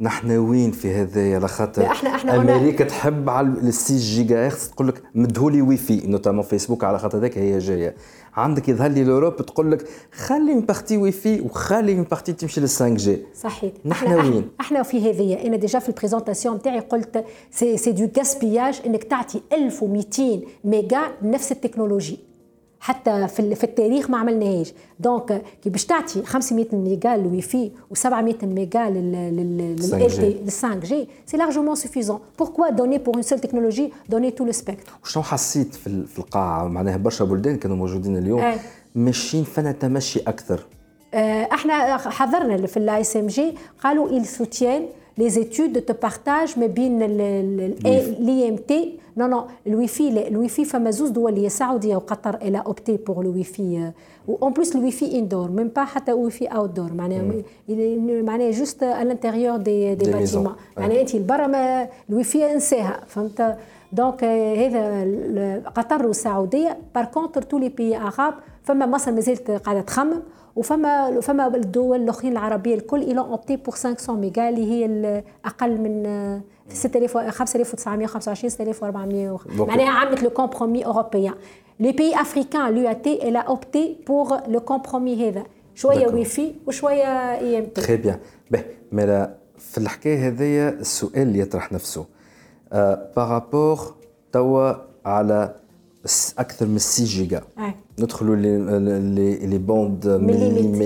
نحن 0.00 0.30
وين 0.30 0.70
في 0.70 0.94
هذايا 0.94 1.38
لخاطر 1.38 1.86
إحنا 1.86 2.14
إحنا 2.14 2.36
أمريكا 2.36 2.84
تحب 2.84 3.30
على 3.30 3.48
ال 3.48 3.96
six 3.96 4.46
gigahertz 4.46 4.68
تقول 4.68 4.88
لك 4.88 5.02
مدهولي 5.14 5.62
Wi-Fi 5.62 6.06
notamment 6.06 6.42
فيسبوك 6.42 6.84
على 6.84 6.98
خاطر 6.98 7.18
هذاك 7.18 7.38
هي 7.38 7.58
جاية 7.58 7.94
عندك 8.36 8.68
يظهر 8.68 8.90
لي 8.90 9.04
l'Europe 9.04 9.36
تقول 9.36 9.72
لك 9.72 9.88
خلي 10.12 10.54
من 10.54 10.60
partie 10.60 10.96
Wi-Fi 10.96 11.40
وخلي 11.40 11.94
من 11.94 12.02
partie 12.02 12.32
تمشي 12.32 12.60
لل 12.60 12.68
5G 12.68 13.18
صحيح. 13.34 13.72
نحن 13.84 14.12
وين؟ 14.12 14.48
إحنا 14.60 14.82
في 14.82 15.10
هذه 15.10 15.46
أنا 15.46 15.56
déjà 15.56 15.78
في 15.78 15.88
ال 15.88 15.93
présentation 15.93 16.56
نتاعي 16.56 16.80
قلت 16.80 17.24
c'est 17.50 17.76
c'est 17.76 17.92
du 17.92 18.08
gaspillage 18.18 18.80
إنك 18.86 19.04
تعطي 19.04 19.40
1200 19.52 20.40
ميجا 20.64 21.00
نفس 21.22 21.52
التكنولوجي 21.52 22.18
حتى 22.84 23.28
في, 23.28 23.54
في 23.54 23.64
التاريخ 23.64 24.10
ما 24.10 24.18
عملناهاش. 24.18 24.72
donc 25.00 25.42
كي 25.62 25.70
باش 25.70 25.84
تعطي 25.84 26.22
500 26.22 26.66
méga 26.72 27.16
لل 27.16 27.42
Wi-Fi 27.42 27.70
و700 27.94 28.44
ميجا 28.44 28.90
لل 28.90 30.50
5G 30.50 30.74
c'est 30.74 31.36
largement 31.36 31.74
suffisant 31.74 32.18
pourquoi 32.38 32.70
donner 32.70 32.98
pour 32.98 33.14
une 33.14 33.22
seule 33.22 33.38
technologie 33.38 33.92
donner 34.08 34.30
tout 34.30 34.44
le 34.44 34.52
spectre 34.52 34.92
وشنو 35.04 35.22
حسيت 35.22 35.74
في, 35.74 36.06
في 36.06 36.18
القاعة؟ 36.18 36.68
معناها 36.68 36.96
برشا 36.96 37.24
بلدان 37.24 37.56
كانوا 37.56 37.76
موجودين 37.76 38.16
اليوم. 38.16 38.40
آه. 38.40 38.58
ماشيين 38.94 39.44
فينا 39.44 39.72
تمشي 39.72 40.20
أكثر. 40.20 40.66
آه 41.14 41.48
إحنا 41.52 41.96
حضرنا 41.96 42.66
في 42.66 42.76
ال 42.76 43.00
ASMG 43.00 43.54
قالوا 43.84 44.20
il 44.20 44.24
soutient 44.24 44.82
les 45.20 45.38
études 45.38 45.78
de 45.88 45.92
partage 46.06 46.58
ما 46.58 46.66
بين 46.66 47.02
ال 47.02 48.48
IMT 48.48 48.98
non 49.16 49.26
non 49.26 49.46
ال 49.66 49.76
Wi-Fi 49.76 50.28
ال 50.28 50.34
Wi-Fi 50.34 50.64
فما 50.64 50.90
زوز 50.90 51.10
دول 51.10 51.34
هي 51.36 51.46
السعوديه 51.46 51.96
وقطر 51.96 52.34
اللي 52.34 52.62
opté 52.66 52.96
pour 52.96 53.20
ال 53.24 53.35
Wi-Fi 53.35 53.92
en 54.28 54.52
plus 54.52 54.76
ال 54.76 54.83
Wi-Fi 54.83 55.18
indoor 55.18 55.50
même 55.50 55.68
pas 55.68 55.84
حتى 55.84 56.12
Wi-Fi 56.12 56.46
outdoor 56.46 56.92
معناها 56.92 57.42
معناها 58.22 58.50
juste 58.50 58.82
l'intérieur 58.82 59.56
des 59.56 59.94
des 59.94 60.12
bâtiments 60.12 60.54
معناها 60.76 61.00
انت 61.00 61.14
البرا 61.14 61.86
الويفي 62.10 62.52
انساها 62.52 63.00
فهمت 63.06 63.56
donc 63.92 64.24
هذا 64.24 65.62
قطر 65.76 66.06
والسعوديه 66.06 66.78
par 66.94 67.04
contre 67.04 67.42
tous 67.42 67.58
les 67.58 67.68
pays 67.68 67.96
arabes 67.96 68.34
فما 68.62 68.86
مصر 68.86 69.12
مازالت 69.12 69.50
قاعدة 69.50 69.80
تخمم 69.80 70.22
وفما 70.56 71.20
فما 71.20 71.46
الدول 71.46 72.02
الأخرين 72.02 72.32
العربية 72.32 72.74
الكل 72.74 73.02
اللي 73.02 73.20
opté 73.20 73.56
pour 73.56 73.74
500 73.74 74.20
ميجا 74.20 74.48
اللي 74.48 74.70
هي 74.70 75.24
أقل 75.44 75.80
من 75.80 76.40
6000 76.68 77.16
5925 77.16 78.50
6400 78.50 79.38
معناها 79.48 79.90
عملت 79.90 80.22
le 80.22 80.30
compromis 80.30 80.86
européen 80.86 81.34
les 81.80 81.92
pays 81.92 82.14
africains 82.14 82.74
l'UAT 82.74 82.92
elle 82.92 83.28
a 83.28 83.38
opté 83.40 83.96
pour 84.06 84.48
le 84.48 84.60
compromis 84.60 85.28
هذا. 85.28 85.44
شوية 85.74 86.06
وي 86.06 86.24
في 86.24 86.54
وشوية 86.66 87.34
IMT 87.34 87.70
très 87.70 87.96
bien 87.96 88.18
mais 88.92 89.28
في 89.58 89.78
الحكاية 89.78 90.28
هذيا 90.28 90.68
السؤال 90.68 91.22
اللي 91.22 91.38
يطرح 91.38 91.72
نفسه. 91.72 92.06
par 93.16 93.39
rapport 93.39 93.94
توا 94.32 94.72
على 95.04 95.54
أكثر 96.38 96.66
من 96.66 96.78
6 96.78 97.04
جيجا 97.04 97.42
ندخلوا 97.98 98.36
les 98.36 99.46
les 99.46 99.58
bandes 99.58 100.06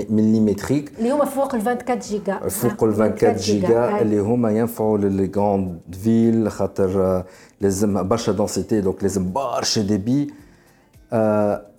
millimétriques 0.09 0.91
اللي 0.99 1.11
هما 1.11 1.25
فوق 1.25 1.55
ال 1.55 1.61
24 1.67 1.99
جيجا 1.99 2.39
فوق 2.49 2.83
ال 2.83 2.89
24 2.89 3.35
جيجا 3.35 4.01
اللي 4.01 4.19
هما 4.19 4.51
ينفعوا 4.51 4.97
ل 4.97 5.06
les 5.06 5.31
grandes 5.35 5.79
villes 6.03 6.51
خاطر 6.51 7.23
لازم 7.61 8.07
برشا 8.07 8.31
densité 8.31 8.81
donc 8.81 9.03
لازم 9.03 9.33
برشا 9.33 9.81
débit 9.81 10.33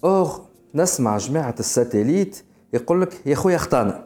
or 0.04 0.40
نسمع 0.74 1.16
جماعة 1.16 1.54
ال 1.60 1.68
satellite 1.68 2.42
يقول 2.72 3.02
لك 3.02 3.26
يا 3.26 3.34
خويا 3.34 3.56
اخطانا 3.56 4.04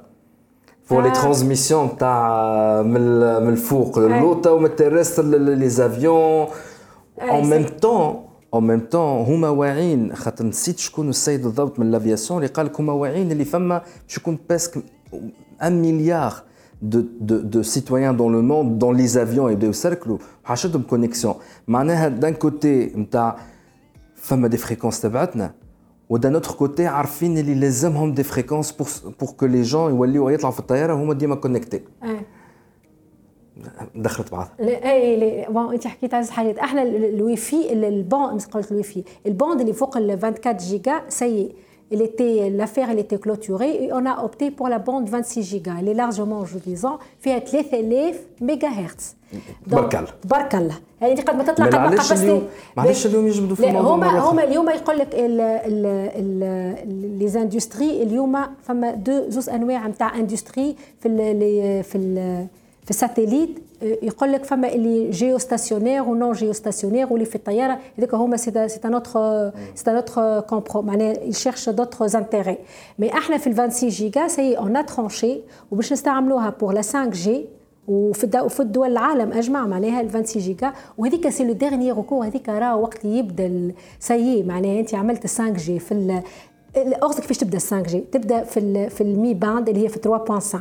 pour 0.85 1.03
les 1.03 1.11
transmissions 1.11 1.97
تاع 1.99 2.83
من 2.83 3.49
الفوق 3.49 3.99
للوطا 3.99 4.51
ومن 4.51 4.67
ال 4.67 4.72
terrestre 4.72 5.25
les 5.25 5.69
avions 5.69 6.47
en 7.21 7.51
même 7.51 7.67
temps 7.83 8.25
أو 8.55 8.61
ميم 8.61 8.81
طون 8.81 9.25
هما 9.25 9.49
واعيين 9.49 10.17
خاطر 10.17 10.45
نسيت 10.47 10.79
شكون 10.79 11.09
السيد 11.09 11.43
بالضبط 11.43 11.79
من 11.79 11.91
l'aviation 11.91 12.39
اللي 12.39 12.53
قال 12.53 12.67
لك 12.67 12.81
هما 12.81 12.93
واعيين 12.93 13.33
اللي 13.33 13.45
فما 13.45 13.83
باش 14.09 14.17
يكون 14.17 14.39
parce 14.49 14.71
que 14.71 14.85
un 15.63 15.83
milliard 15.83 16.35
de, 16.83 16.99
de, 17.29 17.37
de 17.55 17.63
citoyens 17.63 18.13
dans 18.13 18.29
le 18.29 18.43
monde 18.43 18.79
dans 18.79 18.93
les 18.93 19.17
avions 19.17 19.49
يبداو 19.51 19.71
يسركلوا 19.71 20.19
حاشدهم 20.45 20.83
connexion 20.83 21.35
معناها 21.69 22.09
d'un 22.09 22.35
côté 22.35 22.87
نتاع 22.97 23.37
فما 24.17 24.49
des 24.49 24.57
fréquences 24.57 25.01
تبعتنا 25.01 25.55
و 26.09 26.14
d'un 26.14 26.35
autre 26.35 26.55
côté 26.55 26.87
عارفين 26.87 27.39
اللي 27.39 27.55
لازمهم 27.55 28.15
des 28.15 28.23
fréquences 28.23 28.73
pour 28.73 28.89
pour 29.21 29.31
que 29.31 29.47
les 29.47 29.63
gens 29.63 29.91
يوليو 29.91 30.29
يطلعوا 30.29 30.53
في 30.53 30.61
الطياره 30.61 30.95
دخلت 33.95 34.33
بعض. 34.33 34.49
eh 34.61 35.47
bon 35.49 35.73
أنت 35.73 35.87
حكيت 35.87 36.15
على 36.15 36.27
حاجات 36.27 36.59
إحنا 36.59 36.83
ال 36.83 37.37
Wi-Fi 37.37 37.73
ال 37.73 37.84
bande 37.84 38.43
قلت 38.43 38.71
ال 38.71 38.83
Wi-Fi. 38.83 39.05
ال 39.27 39.32
bande 39.32 39.61
اللي 39.61 39.73
فوق 39.73 39.97
ال 39.97 40.11
24 40.11 40.57
جيجا 40.57 41.03
c'est 41.09 41.53
il 41.95 42.01
était 42.03 42.51
l'affaire 42.59 42.89
elle 42.91 42.99
était 43.07 43.19
clôturée 43.19 43.85
et 43.85 43.93
on 43.93 44.05
a 44.07 44.15
opté 44.25 44.51
pour 44.51 44.69
la 44.69 44.79
bande 44.79 45.09
26 45.09 45.43
gigas 45.43 45.77
elle 45.81 45.89
est 45.89 45.95
largement 45.95 46.45
je 46.45 46.59
disons 46.59 46.99
فيها 47.21 47.39
3000 47.39 48.15
ميجا 48.41 48.69
هرتز 48.69 49.17
برك 49.67 49.95
الله 49.97 50.09
برك 50.25 50.55
الله 50.55 50.75
يعني 51.01 51.21
قد 51.21 51.37
ما 51.37 51.45
تطلع 51.45 51.67
قد 51.67 51.75
ما 51.75 52.23
اليوم 52.23 52.43
معلش 52.77 53.07
اليوم 53.07 53.27
يجبدوا 53.27 53.57
في 53.57 53.69
الموضوع 53.69 53.95
هما 53.95 54.19
هما 54.19 54.45
اليوم 54.45 54.71
يقول 54.71 54.99
لك 54.99 55.15
les 57.19 57.29
industries 57.29 58.03
اليوم 58.03 58.39
فما 58.63 58.91
deux 58.91 59.29
زوز 59.29 59.49
انواع 59.49 59.89
نتاع 59.89 60.19
industries 60.19 60.77
في 61.01 61.09
ال 61.09 61.85
في 61.85 61.99
ال 61.99 62.47
في 62.85 62.91
ال 62.91 62.97
satellite 62.97 63.59
يقول 63.83 64.33
لك 64.33 64.45
فما 64.45 64.69
اللي 64.73 65.11
géostationnaire 65.11 66.03
و 66.03 66.10
non 66.10 66.33
géostationnaire 66.33 67.13
واللي 67.13 67.25
في 67.25 67.35
الطيارة 67.37 67.79
هذوك 67.99 68.15
هما 68.15 68.37
c'est 68.37 68.69
c'est 68.69 68.81
un 68.85 68.95
autre 68.95 69.51
c'est 69.75 69.91
un 69.91 69.97
autre 69.97 70.41
compromis 70.41 70.83
معناها 70.83 71.23
ils 71.23 71.34
cherchent 71.34 71.69
d'autres 71.69 72.19
intérêts 72.19 72.59
mais 72.99 73.13
إحنا 73.13 73.37
في 73.39 73.47
ال 73.47 73.53
26 73.55 73.91
جيجا 73.91 74.29
c'est 74.29 74.59
on 74.59 74.77
a 74.77 74.83
tranché 74.83 75.41
وباش 75.71 75.93
نستعملوها 75.93 76.51
pour 76.61 76.73
la 76.73 76.83
5G 76.83 77.47
وفي 77.89 78.41
وفي 78.41 78.61
الدول 78.61 78.91
العالم 78.93 79.33
أجمع 79.33 79.67
معناها 79.67 80.01
ال 80.01 80.09
26 80.11 80.45
جيجا 80.47 80.73
وهذيك 80.99 81.29
c'est 81.29 81.45
le 81.45 81.53
dernier 81.53 81.93
recours 81.93 82.23
هذيك 82.23 82.49
راه 82.49 82.77
وقت 82.77 83.05
يبدأ 83.05 83.73
c'est 84.01 84.43
معناها 84.43 84.81
أنت 84.81 84.95
عملت 84.95 85.27
5G 85.27 85.79
في 85.79 86.23
قصدك 87.03 87.21
كيفاش 87.21 87.39
تبدأ 87.39 87.59
5G 87.59 88.01
تبدأ 88.01 88.45
في 88.45 88.89
في 88.91 89.01
ال 89.01 89.09
mid 89.09 89.35
band 89.35 89.69
اللي 89.69 89.85
هي 89.85 89.89
في 89.89 89.99
3.5 90.53 90.57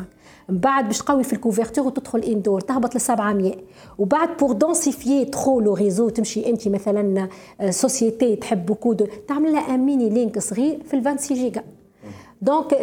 من 0.49 0.57
بعد 0.57 0.87
باش 0.87 0.97
تقوي 0.97 1.23
في 1.23 1.33
ال 1.33 1.38
couverture 1.38 1.87
وتدخل 1.87 2.19
indoor 2.19 2.61
تهبط 2.61 2.95
ل 2.95 3.01
700 3.01 3.55
وبعد 3.97 4.37
pour 4.37 4.51
densifier 4.51 5.25
trop 5.25 5.59
le 5.59 5.73
réseau 5.73 6.09
تمشي 6.09 6.49
أنت 6.49 6.67
مثلا 6.67 7.27
société 7.69 8.35
تحب 8.35 8.65
beaucoup 8.65 8.93
تعمل 9.27 9.51
لها 9.51 9.75
un 9.75 9.79
mini 9.79 10.09
link 10.09 10.39
صغير 10.39 10.79
في 10.83 10.93
ال 10.93 11.01
26 11.01 11.41
جيجا 11.41 11.63
donc 12.41 12.73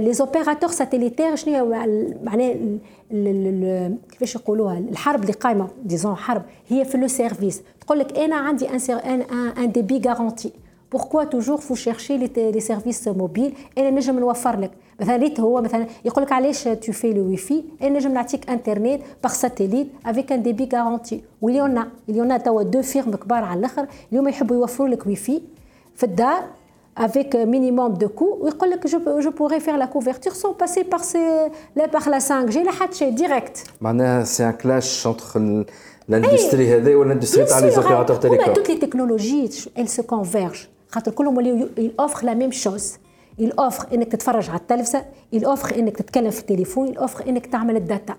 les 0.00 0.12
opérateurs 0.12 0.70
satellitaires 0.70 1.36
شنو 1.36 1.66
معناها 2.24 2.54
كيفاش 4.10 4.34
يقولوها؟ 4.34 4.78
الحرب 4.78 5.22
اللي 5.22 5.32
قايمة 5.32 5.68
disons 5.84 6.14
حرب 6.14 6.42
هي 6.68 6.84
في 6.84 6.98
le 6.98 7.08
service 7.08 7.62
تقول 7.80 7.98
لك 7.98 8.18
أنا 8.18 8.36
عندي 8.36 8.68
un 8.68 9.22
un 9.58 9.72
débit 9.72 10.02
garanti 10.08 10.52
pourquoi 10.92 11.24
toujours 11.24 11.56
vous 11.56 11.74
cherchez 11.74 12.18
les 12.18 12.60
services 12.60 13.08
mobiles 13.08 13.54
أنا 13.78 13.90
نجم 13.90 14.18
نوفر 14.18 14.60
لك 14.60 14.70
مثلا 15.00 15.16
ريت 15.16 15.40
هو 15.40 15.60
مثلا 15.60 15.86
يقول 16.04 16.24
لك 16.24 16.32
علاش 16.32 16.64
تو 16.64 16.92
في 16.92 17.12
le 17.12 17.28
Wi-Fi 17.28 17.64
أنا 17.82 17.88
نجم 17.98 18.12
نعطيك 18.12 18.50
انترنت 18.50 19.00
par 19.22 19.32
satellite 19.32 19.88
avec 20.06 20.32
un 20.32 20.42
débit 20.42 20.68
garanti 20.74 21.20
واليوم 21.42 21.84
اليوم 22.08 22.36
توا 22.36 22.62
des 22.62 22.82
firmes 22.82 23.16
كبار 23.16 23.44
على 23.44 23.60
الأخر 23.60 23.86
اليوم 24.12 24.28
يحبوا 24.28 24.56
يوفروا 24.56 24.88
لك 24.88 25.06
وي 25.06 25.16
في 25.16 25.40
في 25.96 26.04
الدار 26.04 26.42
avec 26.98 27.34
minimum 27.34 27.98
de 27.98 28.06
coût 28.06 28.40
ويقول 28.40 28.70
لك 28.70 28.86
je, 28.86 28.96
je 29.24 29.28
pourrais 29.28 29.60
faire 29.60 29.76
la 29.76 29.86
couverture 29.86 30.34
sans 30.34 30.54
passer 30.54 30.84
par, 30.84 31.04
ces, 31.04 31.28
par 31.92 32.08
la 32.08 32.18
5G 32.18 32.56
لا 32.58 32.70
حد 32.70 32.94
شيء 32.94 33.16
direct. 33.16 33.58
معناها 33.80 34.24
c'est 34.24 34.44
un 34.44 34.50
clash 34.50 35.06
entre 35.06 35.64
l'industrie 36.10 36.54
هذا 36.54 36.96
وال 36.96 37.05
industrie 37.05 37.44
تاع 37.44 37.58
les 37.58 37.70
opérateurs 37.70 38.16
télécoms 38.16 38.54
toutes 38.54 38.68
les 38.68 38.78
technologies 38.78 39.68
elles 39.76 39.88
se 39.88 40.02
convergent. 40.02 40.75
خاطر 40.96 41.12
كلهم 41.12 41.36
ولاو 41.36 41.68
يوفر 41.78 42.26
la 42.26 42.34
même 42.34 42.50
chose. 42.50 42.94
يوفر 43.38 43.94
إنك 43.94 44.12
تتفرج 44.12 44.50
على 44.50 44.58
التلفزة 44.58 45.04
يوفر 45.32 45.78
إنك 45.78 45.96
تتكلم 45.96 46.30
في 46.30 46.40
التليفون 46.40 46.94
يوفر 46.94 47.28
إنك 47.28 47.46
تعمل 47.46 47.76
ال 47.76 47.82
data. 47.82 48.14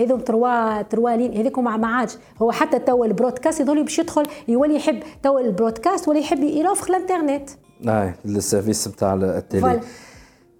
هذوم 0.00 0.20
trois 0.20 0.82
trois 0.82 1.10
لين 1.10 1.36
هذيك 1.36 1.58
ما 1.58 1.86
عادش. 1.86 2.16
هو 2.42 2.52
حتى 2.52 2.78
تو 2.78 3.04
ال 3.04 3.10
broadcast 3.10 3.60
يظل 3.60 3.82
باش 3.82 3.98
يدخل 3.98 4.22
يولي 4.48 4.74
يحب 4.76 5.02
تو 5.22 5.38
ال 5.38 5.45
broadcast 5.45 6.08
ولا 6.08 6.18
يحب 6.18 6.42
يوفر 6.42 6.90
الإنترنت. 6.90 7.50
اي 7.88 8.14
ال 8.24 8.32
service 8.32 8.88
نتاع 8.88 9.14
ال 9.14 9.27
télé 9.27 9.80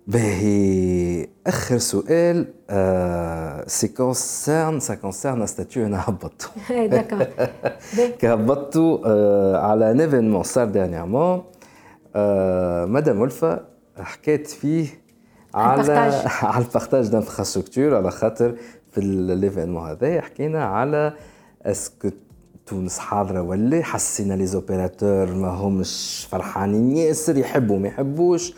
باهي. 0.06 1.28
آخر 1.46 1.78
سؤال 1.78 2.46
ça 3.66 3.88
concerne 3.88 4.80
ça 4.80 4.94
concerne 4.94 5.46
statut 5.46 5.86
أنا 5.86 6.00
هبطته 6.08 6.46
هبطته 8.32 9.00
على 9.58 9.90
un 9.90 10.00
événement 10.00 10.42
صار 10.42 10.66
dernièrement 10.66 11.42
مدام 12.86 13.20
ألفة 13.20 13.60
حكيت 13.96 14.46
فيه 14.46 14.86
على 15.54 15.92
على 16.42 16.64
ال 16.64 16.70
partage 16.70 17.08
d'infrastructure 17.08 17.94
على 17.94 18.10
خاطر 18.10 18.54
في 18.90 19.00
l'événement 19.00 19.88
هذا 19.88 20.20
حكينا 20.20 20.64
على 20.64 21.12
est-ce 21.62 21.94
que 21.94 22.10
تونس 22.66 22.98
حاضرة 22.98 23.42
ولا 23.42 23.82
حسينا 23.82 24.34
les 24.34 24.46
opérateurs 24.46 25.34
ما 25.34 25.48
همش 25.48 26.26
فرحانين. 26.30 26.96
ياسر 26.96 27.38
يحبوا 27.38 27.78
ما 27.78 27.88
يحبوش. 27.88 28.54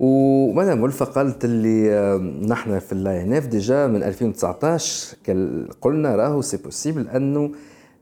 ومدام 0.00 0.82
ألفة 0.82 1.04
قالت 1.04 1.44
اللي 1.44 2.18
نحن 2.48 2.78
في 2.78 2.92
ال 2.92 3.22
ANF 3.22 3.46
déjà 3.46 3.86
من 3.86 4.02
2019 4.02 5.16
قلنا 5.80 6.16
راهو 6.16 6.40
c'est 6.40 6.56
possible 6.56 7.08
أنه 7.08 7.52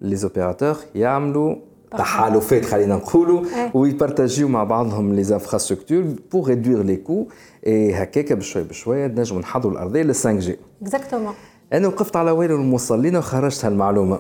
les 0.01 0.17
opérateurs 0.17 0.77
يعملوا 0.95 1.57
تحالفات 1.91 2.65
خلينا 2.65 2.97
نقولوا 2.97 3.45
ويبارتاجيو 3.75 4.49
مع 4.49 4.65
بعضهم 4.65 5.15
les 5.15 5.35
infrastructures 5.35 6.05
pour 6.33 6.49
réduire 6.49 6.83
les 6.83 6.97
coûts 6.97 7.27
اي 7.67 7.95
هكاك 7.95 8.33
بشوي 8.33 8.63
بشوي 8.63 9.07
نجموا 9.07 9.41
نحضروا 9.41 9.73
الارضيه 9.73 10.03
لل 10.03 10.15
5G 10.15 10.57
exactement 10.83 11.35
أنا 11.73 11.89
وقفت 11.89 12.17
على 12.17 12.31
ويل 12.31 12.53
للمصلين 12.53 13.17
وخرجت 13.17 13.65
هالمعلومة. 13.65 14.19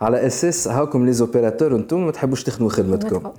على 0.00 0.26
أساس 0.26 0.68
هاكم 0.68 1.06
les 1.06 1.12
opérateurs 1.12 1.76
أنتم 1.76 2.04
ما 2.04 2.10
تحبوش 2.12 2.42
تخدموا 2.44 2.70
خدمتكم. 2.70 3.32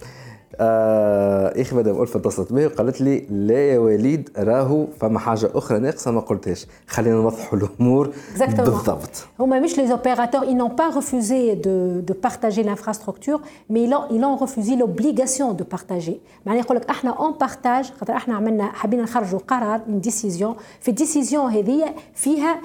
آه 0.59 1.61
أخي 1.61 1.75
مدام 1.75 2.01
ألفة 2.01 2.19
اتصلت 2.19 2.53
بي 2.53 2.65
وقالت 2.65 3.01
لي 3.01 3.25
لا 3.29 3.71
يا 3.73 3.79
وليد 3.79 4.29
راهو 4.37 4.87
فما 4.99 5.19
حاجة 5.19 5.49
أخرى 5.55 5.79
ناقصة 5.79 6.11
ما 6.11 6.19
قلتهاش. 6.19 6.67
خلينا 6.87 7.15
نوضحوا 7.15 7.59
الأمور 7.59 8.11
بالضبط. 8.39 9.27
هما 9.39 9.59
مش 9.59 9.77
les 9.77 9.91
opérateurs 9.91 10.41
ils 10.41 10.57
n'ont 10.57 10.75
pas 10.81 10.89
refusé 10.99 11.55
de 11.55 12.01
de 12.09 12.13
partager 12.13 12.63
l'infrastructure 12.63 13.39
mais 13.69 13.81
ils 13.83 13.93
ont 13.93 14.05
ils 14.15 14.23
ont 14.23 14.35
refusé 14.35 14.75
l'obligation 14.75 15.53
de 15.53 15.63
partager. 15.63 16.17
معناها 16.45 16.63
يقول 16.63 16.77
لك 16.77 16.89
إحنا 16.89 17.11
on 17.11 17.31
partage 17.31 17.91
خاطر 17.99 18.13
إحنا 18.13 18.35
عملنا 18.35 18.71
حبينا 18.73 19.03
نخرجوا 19.03 19.39
قرار 19.47 19.81
une 19.87 19.99
décision 19.99 20.55
في 20.81 20.87
ال 20.91 20.98
décision 20.98 21.51
هذه 21.51 21.93
فيها 22.15 22.61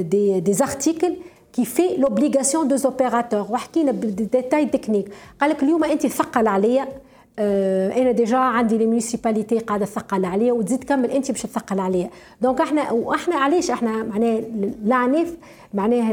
des 0.00 0.40
des 0.40 0.62
articles 0.62 1.16
qui 1.52 1.64
fait 1.64 1.96
l'obligation 1.96 2.64
des 2.64 2.86
opérateurs. 2.86 3.50
وحكينا 3.50 3.92
بال 3.92 4.11
détail 4.11 4.66
technique 4.66 5.08
قال 5.40 5.50
لك 5.50 5.62
اليوم 5.62 5.84
انت 5.84 6.06
ثقل 6.06 6.46
عليا 6.46 6.82
آه 6.82 7.07
أنا 7.38 8.10
déjà 8.10 8.36
عندي 8.36 8.78
les 8.78 8.86
municipalités 8.86 9.58
قاعدة 9.58 9.86
تثقل 9.86 10.24
عليا 10.24 10.52
وتزيد 10.52 10.84
كمل 10.84 11.10
أنت 11.10 11.30
باش 11.30 11.42
تثقل 11.42 11.80
عليا. 11.80 12.10
donc 12.40 12.60
إحنا 12.60 12.92
وإحنا 12.92 13.36
علاش 13.36 13.70
إحنا 13.70 14.02
معناها 14.02 14.40
العنف 14.84 15.34
معناها 15.74 16.12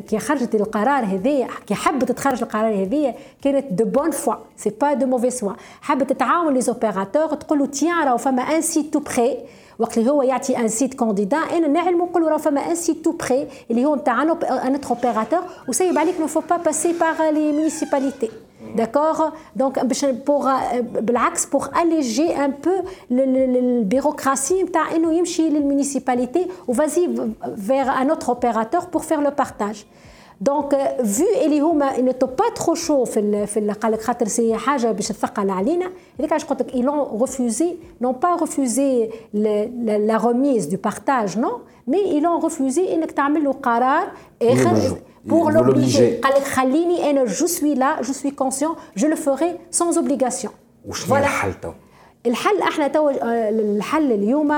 كي 0.00 0.18
خرجت 0.18 0.54
القرار 0.54 1.04
هذايا 1.04 1.48
كي 1.66 1.74
حبت 1.74 2.12
تخرج 2.12 2.42
القرار 2.42 2.82
هذايا 2.82 3.14
كانت 3.42 3.72
de 3.72 3.84
bonne 3.84 4.10
foi 4.10 4.34
c'est 4.56 4.70
pas 4.80 4.92
de 4.92 5.06
mauvaise 5.06 5.30
foi 5.30 5.52
حبت 5.80 6.12
تتعاون 6.12 6.54
les 6.54 6.60
opérateurs 6.60 7.34
تقول 7.34 7.58
له 7.58 7.66
tiens 7.66 8.04
راهو 8.04 8.16
فما 8.16 8.42
un 8.42 8.60
site 8.60 8.92
tout 8.92 9.00
près 9.00 9.38
وقت 9.78 9.98
اللي 9.98 10.10
هو 10.10 10.22
يعطي 10.22 10.58
un 10.58 10.68
site 10.68 10.94
candidat 10.94 11.36
أنا 11.36 11.68
نعلم 11.68 11.98
نقول 11.98 12.22
راه 12.22 12.36
فما 12.36 12.60
un 12.60 12.74
site 12.74 13.04
tout 13.04 13.12
près 13.12 13.48
اللي 13.70 13.84
هو 13.84 13.96
نتاع 13.96 14.22
un 14.22 14.80
opérateur 14.90 15.40
وسيب 15.68 15.98
عليك 15.98 16.20
ne 16.20 16.26
faut 16.26 16.40
pas 16.50 16.56
passer 16.56 16.92
par 16.92 17.30
les 17.30 17.52
municipalités 17.52 18.30
d'accord 18.74 19.32
donc 19.56 19.84
باش 19.84 20.04
pour 20.04 20.52
بالعكس 20.80 21.46
pour 21.46 21.68
alléger 21.82 22.36
un 22.36 22.52
peu 22.64 22.70
ال 23.10 23.22
bureaucratie 23.22 24.62
نتاع 24.62 24.94
انه 24.96 25.12
يمشي 25.12 25.48
لل 25.48 25.62
municipalité 25.62 26.46
و 26.68 26.75
vas-y 26.75 27.10
vers 27.66 28.02
un 28.02 28.10
autre 28.10 28.28
opérateur 28.28 28.80
pour 28.80 29.02
faire 29.02 29.20
le 29.20 29.30
partage 29.30 29.84
donc 30.40 30.96
vu 31.04 31.26
اللي 31.44 31.60
هما 31.60 32.00
n'étaient 32.00 32.26
pas 32.26 32.44
trop 32.56 32.74
chauds 32.74 33.04
في 33.04 33.20
ال 33.20 33.46
في 33.46 33.70
قال 33.82 33.92
لك 33.92 34.00
خاطر 34.00 34.28
c'est 34.28 34.54
حاجة 34.56 34.92
باش 34.92 35.08
تثقل 35.08 35.50
علينا 35.50 35.90
هذيك 36.18 36.32
علاش 36.32 36.44
قلت 36.44 36.62
لك 36.62 36.74
ils 36.74 36.97
ont 36.97 37.20
refusé 37.20 37.76
non 38.00 38.12
pas 38.12 38.36
refusé 38.36 39.10
la 39.34 40.20
remise 40.24 40.66
de 40.66 40.76
partage 40.84 41.38
non 41.38 41.60
mais 41.86 42.04
ils 42.04 42.23
ont 42.23 42.42
refusé 42.42 42.94
انك 42.94 43.10
تعمل 43.12 43.44
له 43.44 43.52
قرار 43.52 44.06
اخر 44.42 44.96
pour 45.28 45.50
l'obliger. 45.50 46.20
قال 46.22 46.34
لك 46.34 46.42
خليني 46.42 47.10
أنا 47.10 47.24
je 47.24 47.46
suis 47.46 47.74
là 47.74 48.02
je 48.02 48.12
suis 48.12 48.30
conscient 48.30 48.74
je 48.96 49.08
le 49.08 49.16
ferai 49.16 49.58
sans 49.70 49.98
obligation 49.98 50.52
وش 50.88 51.10
هو 51.10 51.16
الحل 51.16 51.54
تو؟ 51.62 51.70
الحل 52.26 52.62
إحنا 52.62 52.88
تو 52.88 53.10
الحل 53.10 54.12
اليوم 54.12 54.52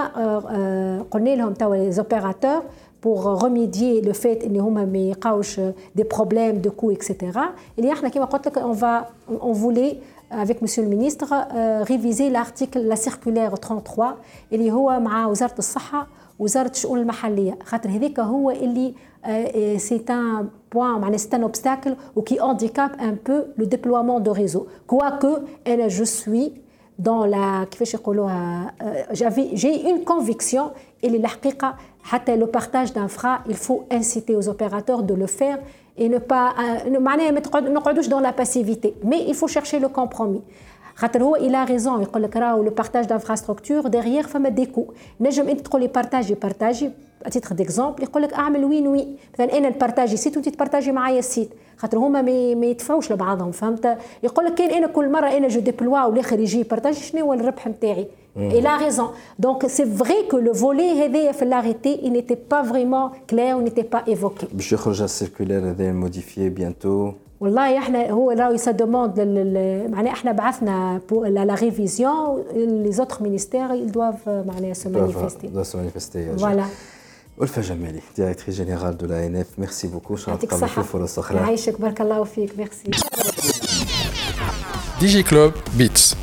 قلنا 1.10 1.30
لهم 1.30 1.52
tous 1.52 1.74
les 1.74 1.92
opérateurs 1.92 2.62
pour 3.06 3.40
remédier 3.44 4.00
le 4.08 4.12
fait 4.12 4.44
ان 4.44 4.60
هما 4.60 4.84
ما 4.84 4.98
يلقاوش 4.98 5.60
des 5.98 6.04
problèmes 6.04 6.60
de 6.66 6.70
coûts 6.70 6.92
etc 6.92 7.38
اللي 7.78 7.92
إحنا 7.92 8.08
كما 8.08 8.24
قلت 8.24 8.46
لك 8.48 8.58
on 8.58 8.74
va 8.80 9.06
on 9.40 9.52
voulait 9.52 9.96
avec 10.32 10.62
monsieur 10.62 10.82
le 10.82 10.88
ministre 10.88 11.26
réviser 11.90 12.30
l'article 12.30 12.78
la 12.78 12.96
circulaire 12.96 13.54
33 13.54 14.14
اللي 14.52 14.72
هو 14.72 15.00
مع 15.00 15.26
وزاره 15.26 15.58
الصحه 15.58 16.06
وزاره 16.38 16.70
الشؤون 16.70 16.98
المحليه 16.98 17.58
خاطر 17.64 17.88
هذاك 17.90 18.20
هو 18.20 18.50
اللي 18.50 18.94
c'est 19.76 20.04
un 20.10 20.48
point 20.72 21.00
معناها 21.00 21.16
c'est 21.16 21.36
un 21.36 21.42
obstacle 21.42 21.96
و 22.16 22.22
qui 22.22 22.38
handicape 22.40 22.90
un 23.00 23.16
peu 23.26 23.42
le 23.58 23.64
déploiement 23.64 24.22
de 24.22 24.32
réseau 24.32 24.66
quoique 24.86 25.38
أنا 25.66 25.88
je 25.88 26.04
suis 26.04 26.52
dans 26.98 27.30
la 27.30 27.66
كيفاش 27.70 27.94
يقولوها 27.94 28.74
j'avais 29.12 29.54
j'ai 29.54 29.90
une 29.90 30.04
conviction 30.04 30.70
اللي 31.04 31.16
الحقيقة 31.16 31.74
حتى 32.02 32.36
le 32.36 32.46
partage 32.46 32.92
d'infra 32.92 33.40
il 33.48 33.54
faut 33.54 33.94
inciter 33.94 34.36
aux 34.36 34.48
opérateurs 34.48 35.02
de 35.02 35.14
le 35.14 35.26
faire 35.26 35.58
et 35.98 36.08
ne 36.08 36.18
pas 36.18 36.60
معناها 36.88 37.30
ما 37.30 37.40
نقعدوش 37.60 38.08
dans 38.08 38.20
la 38.20 38.32
passivité. 38.32 38.94
Mais 39.04 39.24
il 39.28 39.34
faut 39.34 39.48
chercher 39.48 39.78
le 39.78 39.88
compromis. 39.88 40.42
خاطر 40.94 41.22
هو 41.22 41.36
il 41.36 41.64
a 41.64 41.69
raison 41.69 42.02
يقول 42.02 42.22
لك 42.22 42.36
راهو 42.36 42.62
le 42.62 42.70
partage 42.70 43.06
d'infrastructure 43.06 43.86
derrière 43.86 44.26
فما 44.26 44.48
des 44.48 44.62
coûts 44.62 44.84
نجم 45.20 45.48
انت 45.48 45.60
تقول 45.60 45.80
لي 45.82 45.88
partager 45.88 46.90
titre 47.30 47.54
d'exemple 47.54 48.02
يقول 48.02 48.22
لك 48.22 48.32
أعمل 48.32 48.64
وين 48.64 48.86
وين 48.88 49.16
مثلا 49.34 49.58
أنا 49.58 49.68
ن 49.68 49.73
partager 49.73 50.16
site 50.16 50.36
وانت 50.36 50.48
ت 50.48 50.53
partager 50.53 50.92
معايا 50.92 51.18
ال 51.18 51.24
site 51.24 51.48
خاطر 51.76 51.98
هما 51.98 52.22
ما 52.54 52.66
يدفعوش 52.66 53.12
لبعضهم 53.12 53.50
فهمت 53.52 53.98
يقول 54.22 54.44
لك 54.44 54.54
كان 54.54 54.70
أنا 54.70 54.86
كل 54.86 55.12
مرة 55.12 55.26
أنا 55.26 55.48
je 55.48 55.60
déploie 55.60 56.04
والآخر 56.04 56.40
يجي 56.40 56.60
ي 56.60 56.64
partager 56.64 57.00
شنو 57.00 57.20
هو 57.24 57.32
الربح 57.32 57.68
نتاعي 57.68 58.06
Et 58.56 58.60
la 58.60 58.76
raison. 58.84 59.08
Donc 59.46 59.64
c'est 59.76 59.88
vrai 60.02 60.18
que 60.30 60.36
le 60.36 60.52
volet 60.52 60.92
هذايا 61.04 61.32
في 61.32 61.44
l'arrêté 61.44 62.00
il 62.06 62.12
n'était 62.12 62.36
pas 62.52 62.62
vraiment 62.62 63.10
clair, 63.30 63.56
il 63.58 63.64
n'était 63.64 63.88
pas 63.96 64.02
évoqué. 64.06 64.46
باش 64.52 64.72
يخرج 64.72 65.02
ال 65.02 65.08
circulaire 65.08 65.70
هذايا 65.70 65.92
modifiée 65.92 66.48
bientôt 66.48 67.12
والله 67.40 67.78
إحنا 67.78 68.10
هو 68.10 68.30
راهو 68.30 68.52
ça 68.52 68.70
demande 68.70 69.20
معناها 69.90 70.12
إحنا 70.12 70.32
بعثنا 70.32 71.00
la 71.26 71.54
révision 71.54 72.44
les 72.56 72.92
autres 72.92 73.22
ministères 73.22 73.68
ils 73.68 73.90
doivent 73.92 74.28
معناها 74.28 74.74
se 74.74 74.88
manifester. 74.88 75.46
doivent 75.46 75.72
se 75.72 75.76
manifester. 75.76 76.18
Voilà. 76.38 76.64
ألفة 77.42 77.62
جمالي 77.62 78.00
directrice 78.16 78.56
générale 78.56 78.96
de 78.96 79.06
l'ANF 79.06 79.46
merci 79.58 79.88
beaucoup 79.88 80.16
شرف 80.16 80.28
يعطيك 80.28 80.54
فرص 80.82 81.18
أخرى 81.18 81.38
يعيشك 81.38 81.80
بارك 81.80 82.00
الله 82.00 82.24
فيك 82.24 82.58
ميرسي 82.58 82.90
دي 85.00 85.06
جي 85.06 85.22
كلوب 85.22 85.52
بيتس 85.78 86.16